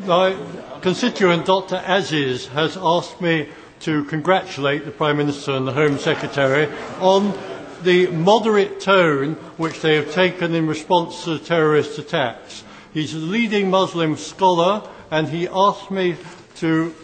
my 0.04 0.36
constituent, 0.80 1.46
Dr. 1.46 1.82
Aziz, 1.86 2.46
has 2.48 2.76
asked 2.76 3.20
me 3.20 3.48
to 3.80 4.04
congratulate 4.04 4.84
the 4.84 4.90
Prime 4.90 5.18
Minister 5.18 5.52
and 5.52 5.66
the 5.66 5.72
Home 5.72 5.98
Secretary 5.98 6.68
on 7.00 7.36
the 7.82 8.06
moderate 8.08 8.80
tone 8.80 9.34
which 9.58 9.80
they 9.80 9.96
have 9.96 10.12
taken 10.12 10.54
in 10.54 10.66
response 10.66 11.24
to 11.24 11.38
terrorist 11.38 11.98
attacks. 11.98 12.64
He's 12.94 13.14
a 13.14 13.18
leading 13.18 13.70
Muslim 13.70 14.16
scholar, 14.16 14.88
and 15.10 15.28
he 15.28 15.48
asked 15.48 15.90
me 15.90 16.16
to 16.56 16.94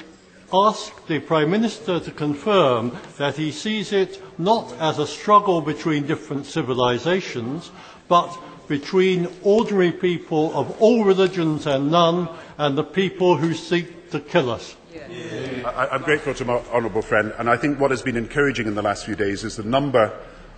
ask 0.53 1.07
the 1.07 1.19
Prime 1.21 1.51
Minister 1.51 2.01
to 2.01 2.11
confirm 2.11 2.97
that 3.19 3.37
he 3.37 3.53
sees 3.53 3.93
it 3.93 4.23
not 4.39 4.73
as 4.81 4.99
a 4.99 5.07
struggle 5.07 5.61
between 5.61 6.07
different 6.07 6.47
civilizations, 6.47 7.71
but 8.09 8.37
between 8.73 9.29
ordinary 9.43 9.93
people 9.93 10.51
of 10.59 10.81
all 10.81 11.05
religions 11.05 11.67
and 11.67 11.91
none 11.91 12.27
and 12.57 12.79
the 12.79 12.83
people 12.83 13.37
who 13.37 13.53
seek 13.53 14.11
to 14.11 14.19
kill 14.19 14.51
us. 14.51 14.77
Yeah. 14.95 15.71
I, 15.77 15.89
I'm 15.89 16.01
grateful 16.01 16.33
to 16.33 16.45
my 16.47 16.55
honourable 16.73 17.03
friend, 17.03 17.35
and 17.37 17.51
I 17.51 17.59
think 17.59 17.79
what 17.79 17.91
has 17.91 18.01
been 18.01 18.17
encouraging 18.17 18.67
in 18.67 18.75
the 18.75 18.81
last 18.81 19.05
few 19.05 19.15
days 19.15 19.45
is 19.45 19.57
the 19.57 19.63
number 19.63 20.11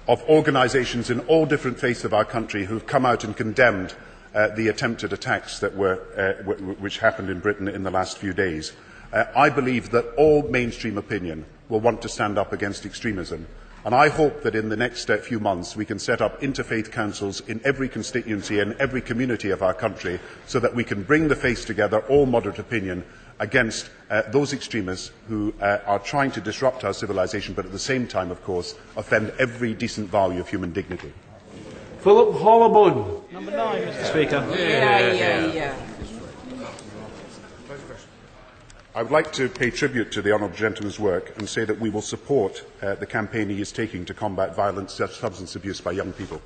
of 0.07 0.23
organisations 0.29 1.11
in 1.11 1.19
all 1.27 1.45
different 1.45 1.81
faiths 1.81 2.05
of 2.05 2.15
our 2.15 2.25
country 2.25 2.65
who 2.67 2.75
have 2.75 2.87
come 2.87 3.05
out 3.05 3.25
and 3.25 3.37
condemned 3.37 3.97
uh, 4.33 4.47
the 4.55 4.69
attempted 4.69 5.13
attacks 5.13 5.59
that 5.59 5.75
were, 5.75 5.99
uh, 6.17 6.41
w- 6.45 6.75
which 6.75 6.99
happened 6.99 7.31
in 7.31 7.41
Britain 7.41 7.67
in 7.67 7.83
the 7.83 7.91
last 7.91 8.19
few 8.19 8.33
days. 8.33 8.75
Uh, 9.13 9.25
I 9.35 9.51
believe 9.51 9.91
that 9.91 10.07
all 10.17 10.43
mainstream 10.45 10.99
opinion 10.99 11.47
will 11.69 11.81
want 11.81 12.01
to 12.03 12.09
stand 12.09 12.39
up 12.39 12.53
against 12.53 12.87
extremism 12.87 13.49
And 13.85 13.95
I 13.95 14.09
hope 14.09 14.43
that 14.43 14.55
in 14.55 14.71
the 14.71 14.77
next 14.77 15.11
uh, 15.11 15.19
few 15.19 15.39
months 15.39 15.77
we 15.77 15.85
can 15.85 15.99
set 15.99 16.23
up 16.23 16.41
interfaith 16.41 16.91
councils 16.91 17.41
in 17.47 17.61
every 17.65 17.89
constituency 17.89 18.61
and 18.61 18.73
every 18.75 19.03
community 19.03 19.51
of 19.51 19.63
our 19.63 19.75
country 19.75 20.19
so 20.47 20.59
that 20.61 20.75
we 20.75 20.85
can 20.85 21.03
bring 21.03 21.29
the 21.29 21.37
faith 21.37 21.67
together, 21.67 21.99
all 22.09 22.25
moderate 22.25 22.59
opinion, 22.59 23.05
against 23.41 23.91
uh, 24.11 24.23
those 24.31 24.55
extremists 24.55 25.11
who 25.29 25.53
uh, 25.61 25.81
are 25.85 25.99
trying 25.99 26.31
to 26.31 26.41
disrupt 26.41 26.85
our 26.85 26.95
civilization 26.95 27.53
but 27.53 27.67
at 27.67 27.73
the 27.73 27.79
same 27.79 28.07
time, 28.07 28.31
of 28.31 28.43
course, 28.43 28.75
offend 28.97 29.33
every 29.39 29.75
decent 29.75 30.09
value 30.09 30.41
of 30.41 30.49
human 30.49 30.73
dignity. 30.73 31.13
Philip 32.01 32.35
Hollobone. 32.37 33.33
Number 33.33 33.51
nine, 33.51 33.83
Mr. 33.83 34.05
Speaker. 34.05 34.47
Yeah, 34.51 35.13
yeah, 35.13 35.53
yeah. 35.53 35.94
I 38.97 39.03
would 39.03 39.11
like 39.11 39.33
to 39.33 39.49
pay 39.49 39.71
tribute 39.71 40.13
to 40.13 40.23
the 40.23 40.31
Honourable 40.31 40.57
Gentleman's 40.57 41.01
work 41.01 41.37
and 41.37 41.49
say 41.49 41.65
that 41.65 41.81
we 41.81 41.91
will 41.91 42.01
support 42.01 42.65
uh, 42.81 42.95
the 42.95 43.07
campaign 43.07 43.49
he 43.49 43.61
is 43.61 43.73
taking 43.73 44.05
to 44.05 44.15
combat 44.15 44.55
violent 44.55 44.89
substance 44.89 45.57
abuse 45.57 45.81
by 45.81 45.91
young 45.91 46.13
people. 46.13 46.41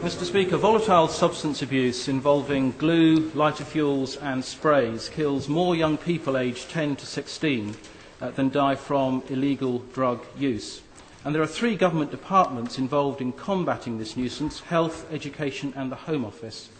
Mr. 0.00 0.24
Speaker, 0.24 0.56
volatile 0.56 1.06
substance 1.06 1.62
abuse 1.62 2.08
involving 2.08 2.72
glue, 2.72 3.30
lighter 3.36 3.62
fuels, 3.62 4.16
and 4.16 4.44
sprays 4.44 5.08
kills 5.08 5.48
more 5.48 5.76
young 5.76 5.96
people 5.96 6.36
aged 6.36 6.68
10 6.70 6.96
to 6.96 7.06
16 7.06 7.76
uh, 8.20 8.30
than 8.30 8.48
die 8.48 8.74
from 8.74 9.22
illegal 9.28 9.78
drug 9.94 10.26
use. 10.36 10.82
And 11.24 11.32
there 11.32 11.42
are 11.42 11.46
three 11.46 11.76
government 11.76 12.10
departments 12.10 12.78
involved 12.78 13.20
in 13.20 13.30
combating 13.30 13.98
this 13.98 14.16
nuisance 14.16 14.58
health, 14.58 15.06
education, 15.12 15.72
and 15.76 15.92
the 15.92 15.96
Home 16.10 16.24
Office. 16.24 16.70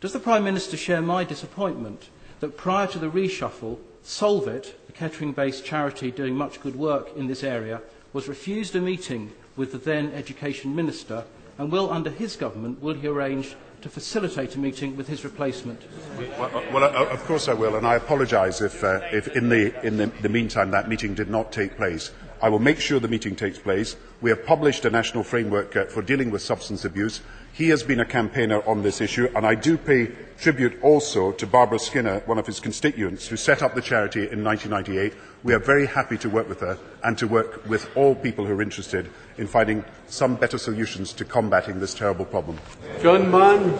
Does 0.00 0.12
the 0.12 0.20
Prime 0.20 0.44
Minister 0.44 0.76
share 0.76 1.02
my 1.02 1.24
disappointment 1.24 2.10
that 2.38 2.56
prior 2.56 2.86
to 2.86 3.00
the 3.00 3.10
reshuffle, 3.10 3.78
Solvit, 4.04 4.74
a 4.88 4.92
Kettering 4.92 5.32
based 5.32 5.64
charity 5.64 6.10
doing 6.10 6.34
much 6.34 6.60
good 6.60 6.76
work 6.76 7.10
in 7.16 7.26
this 7.26 7.44
area, 7.44 7.80
was 8.12 8.28
refused 8.28 8.74
a 8.74 8.80
meeting 8.80 9.32
with 9.56 9.72
the 9.72 9.78
then 9.78 10.12
Education 10.12 10.74
Minister 10.74 11.24
and 11.58 11.72
will, 11.72 11.90
under 11.90 12.10
his 12.10 12.36
government, 12.36 12.80
will 12.80 12.94
he 12.94 13.08
arrange 13.08 13.56
to 13.82 13.88
facilitate 13.88 14.54
a 14.54 14.58
meeting 14.58 14.96
with 14.96 15.08
his 15.08 15.24
replacement? 15.24 15.82
Well, 16.16 16.56
uh, 16.56 16.62
well 16.72 16.84
uh, 16.84 17.12
of 17.12 17.22
course 17.24 17.48
I 17.48 17.52
will, 17.52 17.76
and 17.76 17.86
I 17.86 17.96
apologise 17.96 18.60
if, 18.60 18.82
uh, 18.82 19.00
if 19.12 19.28
in, 19.36 19.48
the, 19.48 19.86
in 19.86 19.96
the, 19.96 20.06
the 20.22 20.28
meantime 20.28 20.70
that 20.70 20.88
meeting 20.88 21.14
did 21.14 21.28
not 21.28 21.52
take 21.52 21.76
place. 21.76 22.12
I 22.40 22.48
will 22.48 22.60
make 22.60 22.78
sure 22.78 23.00
the 23.00 23.08
meeting 23.08 23.34
takes 23.34 23.58
place. 23.58 23.96
We 24.20 24.30
have 24.30 24.46
published 24.46 24.84
a 24.84 24.90
national 24.90 25.24
framework 25.24 25.74
uh, 25.74 25.84
for 25.86 26.02
dealing 26.02 26.30
with 26.30 26.42
substance 26.42 26.84
abuse. 26.84 27.20
He 27.58 27.70
has 27.70 27.82
been 27.82 27.98
a 27.98 28.04
campaigner 28.04 28.62
on 28.68 28.82
this 28.82 29.00
issue, 29.00 29.28
and 29.34 29.44
I 29.44 29.56
do 29.56 29.76
pay 29.76 30.12
tribute 30.38 30.80
also 30.80 31.32
to 31.32 31.44
Barbara 31.44 31.80
Skinner, 31.80 32.20
one 32.20 32.38
of 32.38 32.46
his 32.46 32.60
constituents, 32.60 33.26
who 33.26 33.36
set 33.36 33.64
up 33.64 33.74
the 33.74 33.82
charity 33.82 34.30
in 34.30 34.44
1998. 34.44 35.12
We 35.42 35.54
are 35.54 35.58
very 35.58 35.84
happy 35.84 36.16
to 36.18 36.30
work 36.30 36.48
with 36.48 36.60
her 36.60 36.78
and 37.02 37.18
to 37.18 37.26
work 37.26 37.68
with 37.68 37.90
all 37.96 38.14
people 38.14 38.46
who 38.46 38.52
are 38.52 38.62
interested 38.62 39.10
in 39.38 39.48
finding 39.48 39.84
some 40.06 40.36
better 40.36 40.56
solutions 40.56 41.12
to 41.14 41.24
combating 41.24 41.80
this 41.80 41.94
terrible 41.94 42.26
problem. 42.26 42.60
John 43.02 43.28
Mann. 43.28 43.76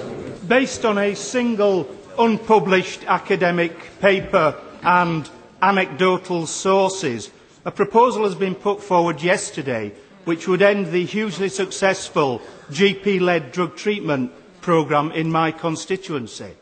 Based 0.48 0.84
on 0.84 0.98
a 0.98 1.14
single 1.14 1.88
unpublished 2.18 3.04
academic 3.06 4.00
paper 4.00 4.56
and 4.82 5.30
anecdotal 5.62 6.48
sources, 6.48 7.30
a 7.64 7.70
proposal 7.70 8.24
has 8.24 8.34
been 8.34 8.56
put 8.56 8.82
forward 8.82 9.22
yesterday 9.22 9.92
which 10.28 10.46
would 10.46 10.60
end 10.60 10.88
the 10.88 11.06
hugely 11.06 11.48
successful 11.48 12.42
GP-led 12.70 13.50
drug 13.50 13.74
treatment 13.76 14.30
programme 14.60 15.10
in 15.12 15.32
my 15.32 15.50
constituency. 15.50 16.52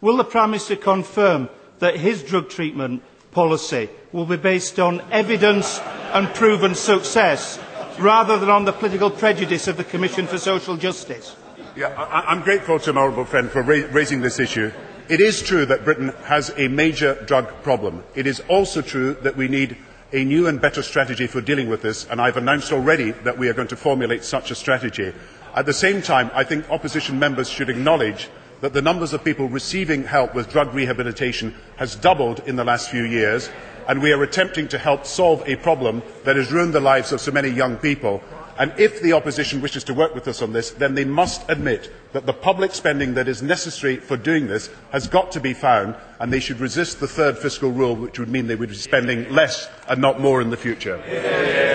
Will 0.00 0.16
the 0.16 0.22
Prime 0.22 0.52
Minister 0.52 0.76
confirm 0.76 1.48
that 1.80 1.96
his 1.96 2.22
drug 2.22 2.48
treatment 2.48 3.02
policy 3.32 3.90
will 4.12 4.26
be 4.26 4.36
based 4.36 4.78
on 4.78 5.02
evidence 5.10 5.80
and 6.14 6.32
proven 6.34 6.76
success 6.76 7.58
rather 7.98 8.38
than 8.38 8.48
on 8.48 8.64
the 8.64 8.72
political 8.72 9.10
prejudice 9.10 9.66
of 9.66 9.76
the 9.76 9.82
Commission 9.82 10.28
for 10.28 10.38
Social 10.38 10.76
Justice? 10.76 11.34
Yeah, 11.74 11.88
I, 11.98 12.30
I'm 12.30 12.42
grateful 12.42 12.78
to 12.78 12.92
my 12.92 13.00
honourable 13.00 13.24
friend 13.24 13.50
for 13.50 13.62
ra- 13.62 13.88
raising 13.90 14.20
this 14.20 14.38
issue. 14.38 14.70
It 15.08 15.20
is 15.20 15.42
true 15.42 15.66
that 15.66 15.84
Britain 15.84 16.12
has 16.26 16.52
a 16.56 16.68
major 16.68 17.16
drug 17.26 17.48
problem. 17.64 18.04
It 18.14 18.28
is 18.28 18.38
also 18.48 18.82
true 18.82 19.14
that 19.22 19.36
we 19.36 19.48
need 19.48 19.76
a 20.12 20.24
new 20.24 20.46
and 20.46 20.60
better 20.60 20.82
strategy 20.82 21.26
for 21.26 21.40
dealing 21.40 21.68
with 21.68 21.82
this, 21.82 22.06
and 22.10 22.20
I've 22.20 22.36
announced 22.36 22.72
already 22.72 23.10
that 23.10 23.38
we 23.38 23.48
are 23.48 23.54
going 23.54 23.68
to 23.68 23.76
formulate 23.76 24.24
such 24.24 24.50
a 24.50 24.54
strategy. 24.54 25.12
At 25.54 25.66
the 25.66 25.72
same 25.72 26.02
time, 26.02 26.30
I 26.34 26.44
think 26.44 26.70
opposition 26.70 27.18
members 27.18 27.48
should 27.48 27.70
acknowledge 27.70 28.28
that 28.60 28.72
the 28.72 28.82
numbers 28.82 29.12
of 29.12 29.24
people 29.24 29.48
receiving 29.48 30.04
help 30.04 30.34
with 30.34 30.50
drug 30.50 30.72
rehabilitation 30.74 31.54
has 31.76 31.96
doubled 31.96 32.40
in 32.46 32.56
the 32.56 32.64
last 32.64 32.90
few 32.90 33.02
years, 33.02 33.50
and 33.88 34.00
we 34.00 34.12
are 34.12 34.22
attempting 34.22 34.68
to 34.68 34.78
help 34.78 35.06
solve 35.06 35.42
a 35.46 35.56
problem 35.56 36.02
that 36.24 36.36
has 36.36 36.52
ruined 36.52 36.72
the 36.72 36.80
lives 36.80 37.12
of 37.12 37.20
so 37.20 37.32
many 37.32 37.48
young 37.48 37.76
people. 37.76 38.22
And 38.58 38.72
if 38.78 39.02
the 39.02 39.12
opposition 39.12 39.60
wishes 39.60 39.84
to 39.84 39.94
work 39.94 40.14
with 40.14 40.26
us 40.28 40.40
on 40.40 40.52
this, 40.52 40.70
then 40.70 40.94
they 40.94 41.04
must 41.04 41.44
admit 41.48 41.92
that 42.12 42.24
the 42.24 42.32
public 42.32 42.72
spending 42.72 43.14
that 43.14 43.28
is 43.28 43.42
necessary 43.42 43.96
for 43.96 44.16
doing 44.16 44.46
this 44.46 44.70
has 44.92 45.06
got 45.06 45.30
to 45.32 45.40
be 45.40 45.52
found, 45.52 45.94
and 46.20 46.32
they 46.32 46.40
should 46.40 46.60
resist 46.60 46.98
the 46.98 47.08
third 47.08 47.36
fiscal 47.36 47.70
rule, 47.70 47.94
which 47.94 48.18
would 48.18 48.30
mean 48.30 48.46
they 48.46 48.56
would 48.56 48.70
be 48.70 48.74
spending 48.74 49.30
less 49.30 49.68
and 49.88 50.00
not 50.00 50.20
more 50.20 50.40
in 50.40 50.50
the 50.50 50.56
future. 50.56 51.02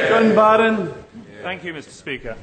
John 0.09 0.35
Baron. 0.35 0.93
Thank 1.43 1.63
you, 1.63 1.73
Mr. 1.73 1.89
Speaker. 1.89 2.35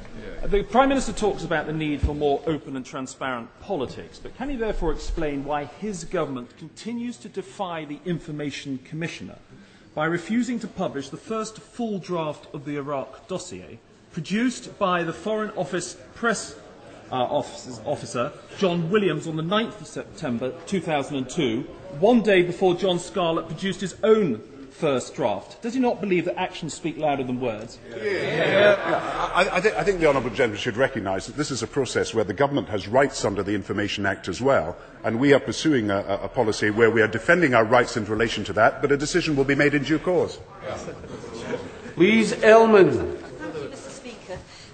The 0.44 0.62
Prime 0.62 0.88
Minister 0.88 1.12
talks 1.12 1.44
about 1.44 1.66
the 1.66 1.72
need 1.72 2.01
for 2.01 2.14
more 2.14 2.40
open 2.46 2.77
and 2.77 2.87
transparent 2.87 3.48
politics, 3.61 4.20
but 4.20 4.37
can 4.37 4.51
he 4.51 4.57
therefore 4.57 4.92
explain 4.92 5.44
why 5.44 5.64
his 5.64 6.05
government 6.05 6.57
continues 6.59 7.16
to 7.18 7.29
defy 7.29 7.85
the 7.85 7.98
Information 8.05 8.79
Commissioner 8.79 9.37
by 9.94 10.07
refusing 10.07 10.61
to 10.61 10.68
publish 10.68 11.09
the 11.09 11.16
first 11.16 11.59
full 11.59 11.98
draft 11.98 12.46
of 12.55 12.64
the 12.64 12.77
Iraq 12.77 13.27
dossier 13.27 13.81
produced 14.12 14.78
by 14.78 15.02
the 15.04 15.12
Foreign 15.12 15.50
Office 15.50 15.96
press 16.14 16.56
uh, 17.10 17.14
officer, 17.14 18.32
John 18.58 18.90
Williams, 18.90 19.26
on 19.26 19.36
the 19.36 19.42
9th 19.42 19.80
of 19.80 19.86
September 19.86 20.52
2002, 20.66 21.62
one 22.00 22.22
day 22.22 22.42
before 22.42 22.74
John 22.74 22.98
Scarlett 22.98 23.46
produced 23.46 23.80
his 23.80 23.96
own 24.02 24.42
first 24.70 25.14
draft. 25.14 25.60
Does 25.62 25.74
he 25.74 25.80
not 25.80 26.00
believe 26.00 26.26
that 26.26 26.38
actions 26.38 26.72
speak 26.72 26.98
louder 26.98 27.24
than 27.24 27.40
words? 27.40 27.78
Yeah, 27.90 28.04
yeah. 28.04 29.30
I, 29.34 29.56
I, 29.56 29.60
th- 29.60 29.74
I 29.74 29.82
think 29.82 29.98
the 29.98 30.06
Honourable 30.06 30.30
Gentleman 30.30 30.58
should 30.58 30.76
recognise 30.76 31.26
that 31.26 31.36
this 31.36 31.50
is 31.50 31.62
a 31.62 31.66
process 31.66 32.14
where 32.14 32.24
the 32.24 32.34
government 32.34 32.68
has 32.68 32.86
rights 32.86 33.24
under 33.24 33.42
the 33.42 33.54
Information 33.54 34.06
Act 34.06 34.28
as 34.28 34.40
well, 34.40 34.76
and 35.02 35.18
we 35.18 35.32
are 35.32 35.40
pursuing 35.40 35.90
a, 35.90 35.98
a 36.22 36.28
policy 36.28 36.70
where 36.70 36.90
we 36.90 37.02
are 37.02 37.08
defending 37.08 37.54
our 37.54 37.64
rights 37.64 37.96
in 37.96 38.04
relation 38.04 38.44
to 38.44 38.52
that, 38.52 38.80
but 38.80 38.92
a 38.92 38.96
decision 38.96 39.34
will 39.34 39.44
be 39.44 39.56
made 39.56 39.74
in 39.74 39.82
due 39.82 39.98
course. 39.98 40.38
Louise 41.96 42.32
Ellman. 42.34 43.27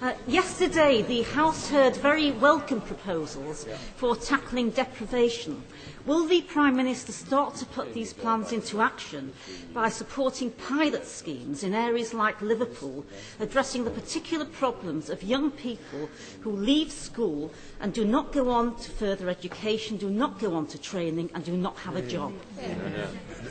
Uh, 0.04 0.12
yesterday, 0.28 1.00
the 1.00 1.22
House 1.22 1.70
heard 1.70 1.96
very 1.96 2.30
welcome 2.32 2.78
proposals 2.82 3.66
for 3.96 4.14
tackling 4.14 4.68
deprivation. 4.68 5.62
Will 6.06 6.26
the 6.26 6.42
Prime 6.42 6.76
Minister 6.76 7.12
start 7.12 7.54
to 7.56 7.64
put 7.64 7.94
these 7.94 8.12
plans 8.12 8.52
into 8.52 8.82
action 8.82 9.32
by 9.72 9.88
supporting 9.88 10.50
pilot 10.50 11.06
schemes 11.06 11.64
in 11.64 11.72
areas 11.72 12.12
like 12.12 12.42
Liverpool, 12.42 13.06
addressing 13.40 13.84
the 13.84 13.90
particular 13.90 14.44
problems 14.44 15.08
of 15.08 15.22
young 15.22 15.50
people 15.50 16.10
who 16.42 16.50
leave 16.50 16.92
school 16.92 17.50
and 17.80 17.94
do 17.94 18.04
not 18.04 18.32
go 18.32 18.50
on 18.50 18.76
to 18.76 18.90
further 18.90 19.30
education, 19.30 19.96
do 19.96 20.10
not 20.10 20.38
go 20.38 20.54
on 20.54 20.66
to 20.66 20.78
training, 20.78 21.30
and 21.34 21.42
do 21.42 21.56
not 21.56 21.78
have 21.78 21.96
a 21.96 22.02
job? 22.02 22.34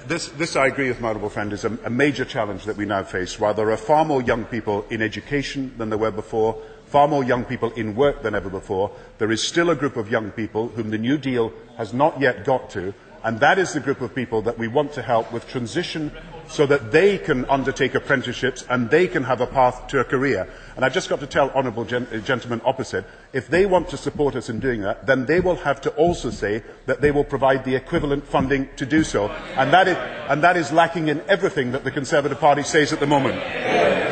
This, 0.06 0.28
this 0.28 0.56
I 0.56 0.68
agree 0.68 0.90
with 0.90 1.02
my 1.02 1.10
honourable 1.10 1.30
friend, 1.30 1.54
is 1.54 1.66
a, 1.66 1.76
a 1.86 1.90
major 1.90 2.26
challenge 2.26 2.66
that 2.66 2.78
we 2.78 2.86
now 2.86 3.04
face. 3.04 3.40
While 3.40 3.56
there 3.56 3.72
are 3.72 3.78
far 3.78 4.06
more 4.06 4.22
young 4.22 4.46
people 4.46 4.86
in 4.92 5.02
education 5.02 5.74
than 5.80 5.90
there 5.90 5.98
were 5.98 6.12
before, 6.12 6.62
far 6.94 7.08
more 7.08 7.24
young 7.24 7.44
people 7.44 7.72
in 7.72 7.96
work 7.96 8.22
than 8.22 8.36
ever 8.36 8.52
before. 8.52 8.92
There 9.18 9.32
is 9.32 9.42
still 9.42 9.72
a 9.72 9.76
group 9.76 9.98
of 9.98 10.12
young 10.12 10.30
people 10.30 10.68
whom 10.68 10.92
the 10.92 11.00
New 11.00 11.18
Deal 11.18 11.52
has 11.76 11.92
not 11.92 12.22
yet 12.22 12.46
got 12.46 12.70
to, 12.70 12.94
and 13.24 13.40
that 13.40 13.58
is 13.58 13.74
the 13.74 13.80
group 13.80 14.00
of 14.02 14.14
people 14.14 14.44
that 14.44 14.60
we 14.60 14.68
want 14.68 14.94
to 14.94 15.02
help 15.02 15.34
with 15.34 15.48
transition 15.48 16.12
so 16.48 16.68
that 16.68 16.92
they 16.92 17.18
can 17.18 17.46
undertake 17.46 17.96
apprenticeships 17.96 18.64
and 18.70 18.92
they 18.92 19.08
can 19.08 19.24
have 19.24 19.42
a 19.42 19.48
path 19.48 19.88
to 19.88 20.02
a 20.02 20.04
career. 20.04 20.48
And 20.76 20.86
I've 20.86 20.94
just 20.94 21.10
got 21.10 21.20
to 21.22 21.26
tell 21.26 21.50
honourable 21.56 21.84
gen- 21.84 22.06
uh, 22.14 22.18
gentlemen 22.18 22.62
opposite, 22.64 23.06
if 23.32 23.48
they 23.48 23.66
want 23.66 23.90
to 23.90 23.98
support 23.98 24.36
us 24.36 24.50
in 24.50 24.60
doing 24.60 24.82
that, 24.82 25.08
then 25.08 25.26
they 25.26 25.40
will 25.40 25.56
have 25.56 25.82
to 25.82 25.90
also 25.96 26.30
say 26.30 26.62
that 26.86 27.02
they 27.02 27.10
will 27.10 27.24
provide 27.24 27.66
the 27.66 27.76
equivalent 27.76 28.28
funding 28.28 28.70
to 28.76 28.86
do 28.86 29.04
so. 29.04 29.30
And 29.58 29.74
that 29.74 29.88
is, 29.88 29.98
and 30.30 30.44
that 30.44 30.58
is 30.58 30.72
lacking 30.72 31.08
in 31.08 31.24
everything 31.28 31.72
that 31.72 31.84
the 31.84 31.92
Conservative 31.92 32.40
Party 32.40 32.62
says 32.62 32.94
at 32.94 33.00
the 33.00 33.08
moment. 33.08 33.38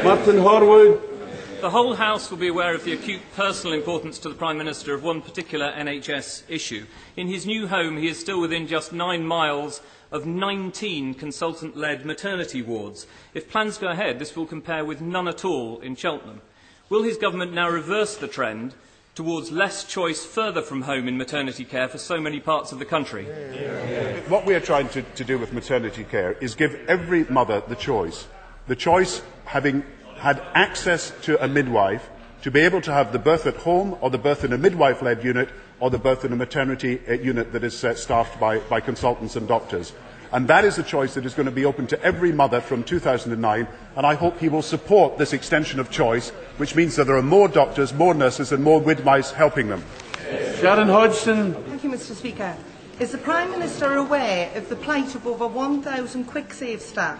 Martin 0.04 0.38
Horwood. 0.38 1.11
The 1.62 1.69
whole 1.69 1.93
House 1.93 2.32
will 2.32 2.39
be 2.39 2.47
aware 2.47 2.74
of 2.74 2.86
the 2.86 2.93
acute 2.93 3.21
personal 3.36 3.78
importance 3.78 4.17
to 4.17 4.30
the 4.30 4.34
Prime 4.34 4.58
Minister 4.58 4.95
of 4.95 5.04
one 5.04 5.21
particular 5.21 5.71
NHS 5.71 6.41
issue. 6.50 6.88
In 7.15 7.28
his 7.28 7.45
new 7.45 7.67
home, 7.67 7.97
he 7.97 8.08
is 8.08 8.19
still 8.19 8.41
within 8.41 8.65
just 8.65 8.91
nine 8.91 9.24
miles 9.28 9.80
of 10.12 10.26
19 10.26 11.13
consultant 11.13 11.78
led 11.78 12.04
maternity 12.04 12.63
wards. 12.63 13.06
If 13.36 13.47
plans 13.47 13.78
go 13.78 13.89
ahead, 13.89 14.17
this 14.17 14.36
will 14.36 14.47
compare 14.47 14.84
with 14.84 15.02
none 15.02 15.28
at 15.28 15.45
all 15.45 15.80
in 15.82 15.95
Cheltenham. 15.95 16.41
Will 16.89 17.04
his 17.04 17.17
government 17.17 17.54
now 17.54 17.69
reverse 17.69 18.17
the 18.17 18.28
trend 18.28 18.74
towards 19.13 19.52
less 19.52 19.84
choice 19.84 20.26
further 20.26 20.63
from 20.63 20.82
home 20.82 21.08
in 21.08 21.15
maternity 21.15 21.63
care 21.63 21.88
for 21.88 22.00
so 22.00 22.19
many 22.19 22.39
parts 22.39 22.71
of 22.71 22.80
the 22.80 22.86
country? 22.86 23.26
What 24.30 24.47
we 24.47 24.56
are 24.56 24.60
trying 24.60 24.89
to, 24.89 25.04
to 25.04 25.24
do 25.24 25.38
with 25.38 25.54
maternity 25.54 26.06
care 26.06 26.32
is 26.41 26.56
give 26.56 26.74
every 26.88 27.26
mother 27.26 27.62
the 27.67 27.76
choice. 27.76 28.26
The 28.65 28.76
choice 28.76 29.21
having 29.45 29.84
had 30.21 30.39
access 30.53 31.12
to 31.23 31.43
a 31.43 31.47
midwife 31.47 32.07
to 32.43 32.51
be 32.51 32.60
able 32.60 32.79
to 32.79 32.93
have 32.93 33.12
the 33.12 33.17
birth 33.17 33.47
at 33.47 33.55
home 33.55 33.97
or 34.01 34.12
the 34.12 34.19
birth 34.19 34.43
in 34.43 34.53
a 34.53 34.57
midwife 34.57 35.01
led 35.01 35.23
unit 35.23 35.49
or 35.79 35.89
the 35.89 35.97
birth 35.97 36.23
in 36.23 36.31
a 36.31 36.36
maternity 36.36 37.01
uh, 37.10 37.13
unit 37.13 37.51
that 37.51 37.63
is 37.63 37.84
uh, 37.84 37.95
staffed 37.95 38.39
by, 38.39 38.60
by 38.60 38.79
consultants 38.79 39.36
and 39.36 39.47
doctors. 39.47 39.93
And 40.31 40.47
that 40.47 40.63
is 40.63 40.77
a 40.77 40.84
choice 40.84 41.15
that 41.15 41.25
is 41.25 41.34
going 41.34 41.47
to 41.47 41.51
be 41.51 41.65
open 41.65 41.88
to 41.88 41.99
every 42.03 42.31
mother 42.31 42.62
from 42.62 42.84
2009. 42.84 43.67
And 43.95 44.05
I 44.05 44.13
hope 44.13 44.38
he 44.38 44.47
will 44.47 44.62
support 44.62 45.17
this 45.17 45.34
extension 45.34 45.79
of 45.79 45.89
choice, 45.89 46.29
which 46.57 46.75
means 46.75 46.95
that 46.97 47.07
there 47.07 47.17
are 47.17 47.23
more 47.23 47.47
doctors, 47.47 47.91
more 47.91 48.13
nurses, 48.13 48.51
and 48.51 48.63
more 48.63 48.79
midwives 48.79 49.31
helping 49.31 49.69
them. 49.69 49.84
Sharon 50.60 50.88
Hodgson. 50.88 51.55
Thank 51.65 51.84
you, 51.84 51.89
Mr. 51.89 52.13
Speaker. 52.13 52.55
Is 52.99 53.12
the 53.12 53.17
Prime 53.17 53.49
Minister 53.49 53.95
aware 53.95 54.55
of 54.55 54.69
the 54.69 54.75
plight 54.75 55.15
of 55.15 55.25
over 55.25 55.47
1,000 55.47 56.25
Kwik 56.25 56.53
Save 56.53 56.79
staff 56.79 57.19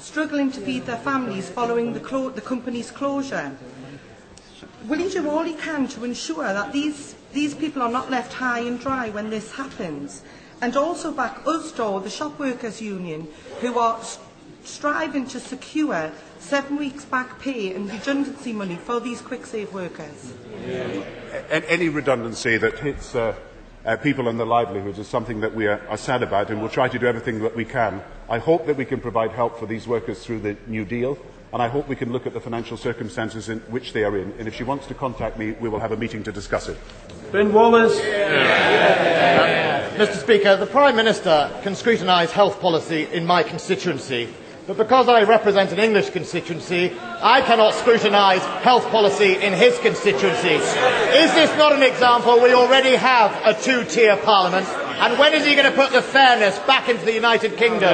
struggling 0.00 0.50
to 0.52 0.60
feed 0.60 0.86
their 0.86 0.96
families 0.96 1.48
following 1.50 1.92
the, 1.92 2.00
clo- 2.00 2.30
the 2.30 2.40
company's 2.40 2.90
closure? 2.90 3.56
Will 4.88 4.98
he 4.98 5.08
do 5.10 5.28
all 5.28 5.42
he 5.42 5.54
can 5.54 5.88
to 5.88 6.04
ensure 6.04 6.44
that 6.44 6.72
these, 6.72 7.14
these 7.32 7.54
people 7.54 7.82
are 7.82 7.90
not 7.90 8.10
left 8.10 8.32
high 8.32 8.60
and 8.60 8.80
dry 8.80 9.10
when 9.10 9.30
this 9.30 9.52
happens? 9.52 10.22
And 10.62 10.76
also 10.76 11.10
back 11.12 11.44
USDAW, 11.44 12.02
the 12.02 12.10
Shop 12.10 12.38
Workers 12.38 12.80
Union, 12.82 13.28
who 13.60 13.78
are 13.78 13.98
s- 13.98 14.18
striving 14.64 15.26
to 15.28 15.40
secure 15.40 16.12
seven 16.38 16.76
weeks 16.76 17.04
back 17.04 17.38
pay 17.40 17.72
and 17.74 17.90
redundancy 17.90 18.52
money 18.52 18.76
for 18.76 19.00
these 19.00 19.22
Kwik 19.22 19.46
Save 19.46 19.72
workers? 19.72 20.32
A- 20.66 21.70
Any 21.70 21.88
redundancy 21.88 22.58
that 22.58 22.78
hits 22.78 23.14
uh, 23.14 23.34
uh, 23.84 23.96
people 23.96 24.28
and 24.28 24.38
their 24.38 24.46
livelihoods 24.46 24.98
is 24.98 25.08
something 25.08 25.40
that 25.40 25.54
we 25.54 25.66
are, 25.66 25.80
are 25.88 25.96
sad 25.96 26.22
about, 26.22 26.50
and 26.50 26.60
we'll 26.60 26.70
try 26.70 26.88
to 26.88 26.98
do 26.98 27.06
everything 27.06 27.42
that 27.42 27.56
we 27.56 27.64
can. 27.64 28.02
I 28.28 28.38
hope 28.38 28.66
that 28.66 28.76
we 28.76 28.84
can 28.84 29.00
provide 29.00 29.30
help 29.32 29.58
for 29.58 29.66
these 29.66 29.86
workers 29.86 30.24
through 30.24 30.40
the 30.40 30.56
New 30.66 30.84
Deal, 30.84 31.18
and 31.52 31.62
I 31.62 31.68
hope 31.68 31.88
we 31.88 31.96
can 31.96 32.12
look 32.12 32.26
at 32.26 32.32
the 32.32 32.40
financial 32.40 32.76
circumstances 32.76 33.48
in 33.48 33.60
which 33.70 33.92
they 33.92 34.04
are 34.04 34.16
in. 34.16 34.32
And 34.38 34.46
if 34.46 34.54
she 34.54 34.64
wants 34.64 34.86
to 34.86 34.94
contact 34.94 35.38
me, 35.38 35.52
we 35.52 35.68
will 35.68 35.80
have 35.80 35.92
a 35.92 35.96
meeting 35.96 36.22
to 36.24 36.32
discuss 36.32 36.68
it. 36.68 36.78
Ben 37.32 37.52
Wallace. 37.52 37.98
Mr. 39.96 40.16
Speaker, 40.16 40.56
the 40.56 40.66
Prime 40.66 40.96
Minister 40.96 41.50
can 41.62 41.74
scrutinise 41.74 42.32
health 42.32 42.60
policy 42.60 43.08
in 43.12 43.26
my 43.26 43.42
constituency, 43.42 44.28
but 44.70 44.76
because 44.76 45.08
I 45.08 45.24
represent 45.24 45.72
an 45.72 45.80
English 45.80 46.10
constituency, 46.10 46.92
I 47.20 47.40
cannot 47.40 47.74
scrutinise 47.74 48.44
health 48.62 48.88
policy 48.92 49.34
in 49.34 49.52
his 49.52 49.76
constituency. 49.80 50.54
Is 50.54 51.34
this 51.34 51.50
not 51.58 51.72
an 51.72 51.82
example? 51.82 52.40
We 52.40 52.54
already 52.54 52.94
have 52.94 53.32
a 53.44 53.60
two 53.60 53.82
tier 53.84 54.16
parliament, 54.18 54.68
and 54.68 55.18
when 55.18 55.34
is 55.34 55.44
he 55.44 55.56
going 55.56 55.68
to 55.68 55.76
put 55.76 55.90
the 55.90 56.00
fairness 56.00 56.56
back 56.60 56.88
into 56.88 57.04
the 57.04 57.12
United 57.12 57.56
Kingdom? 57.56 57.92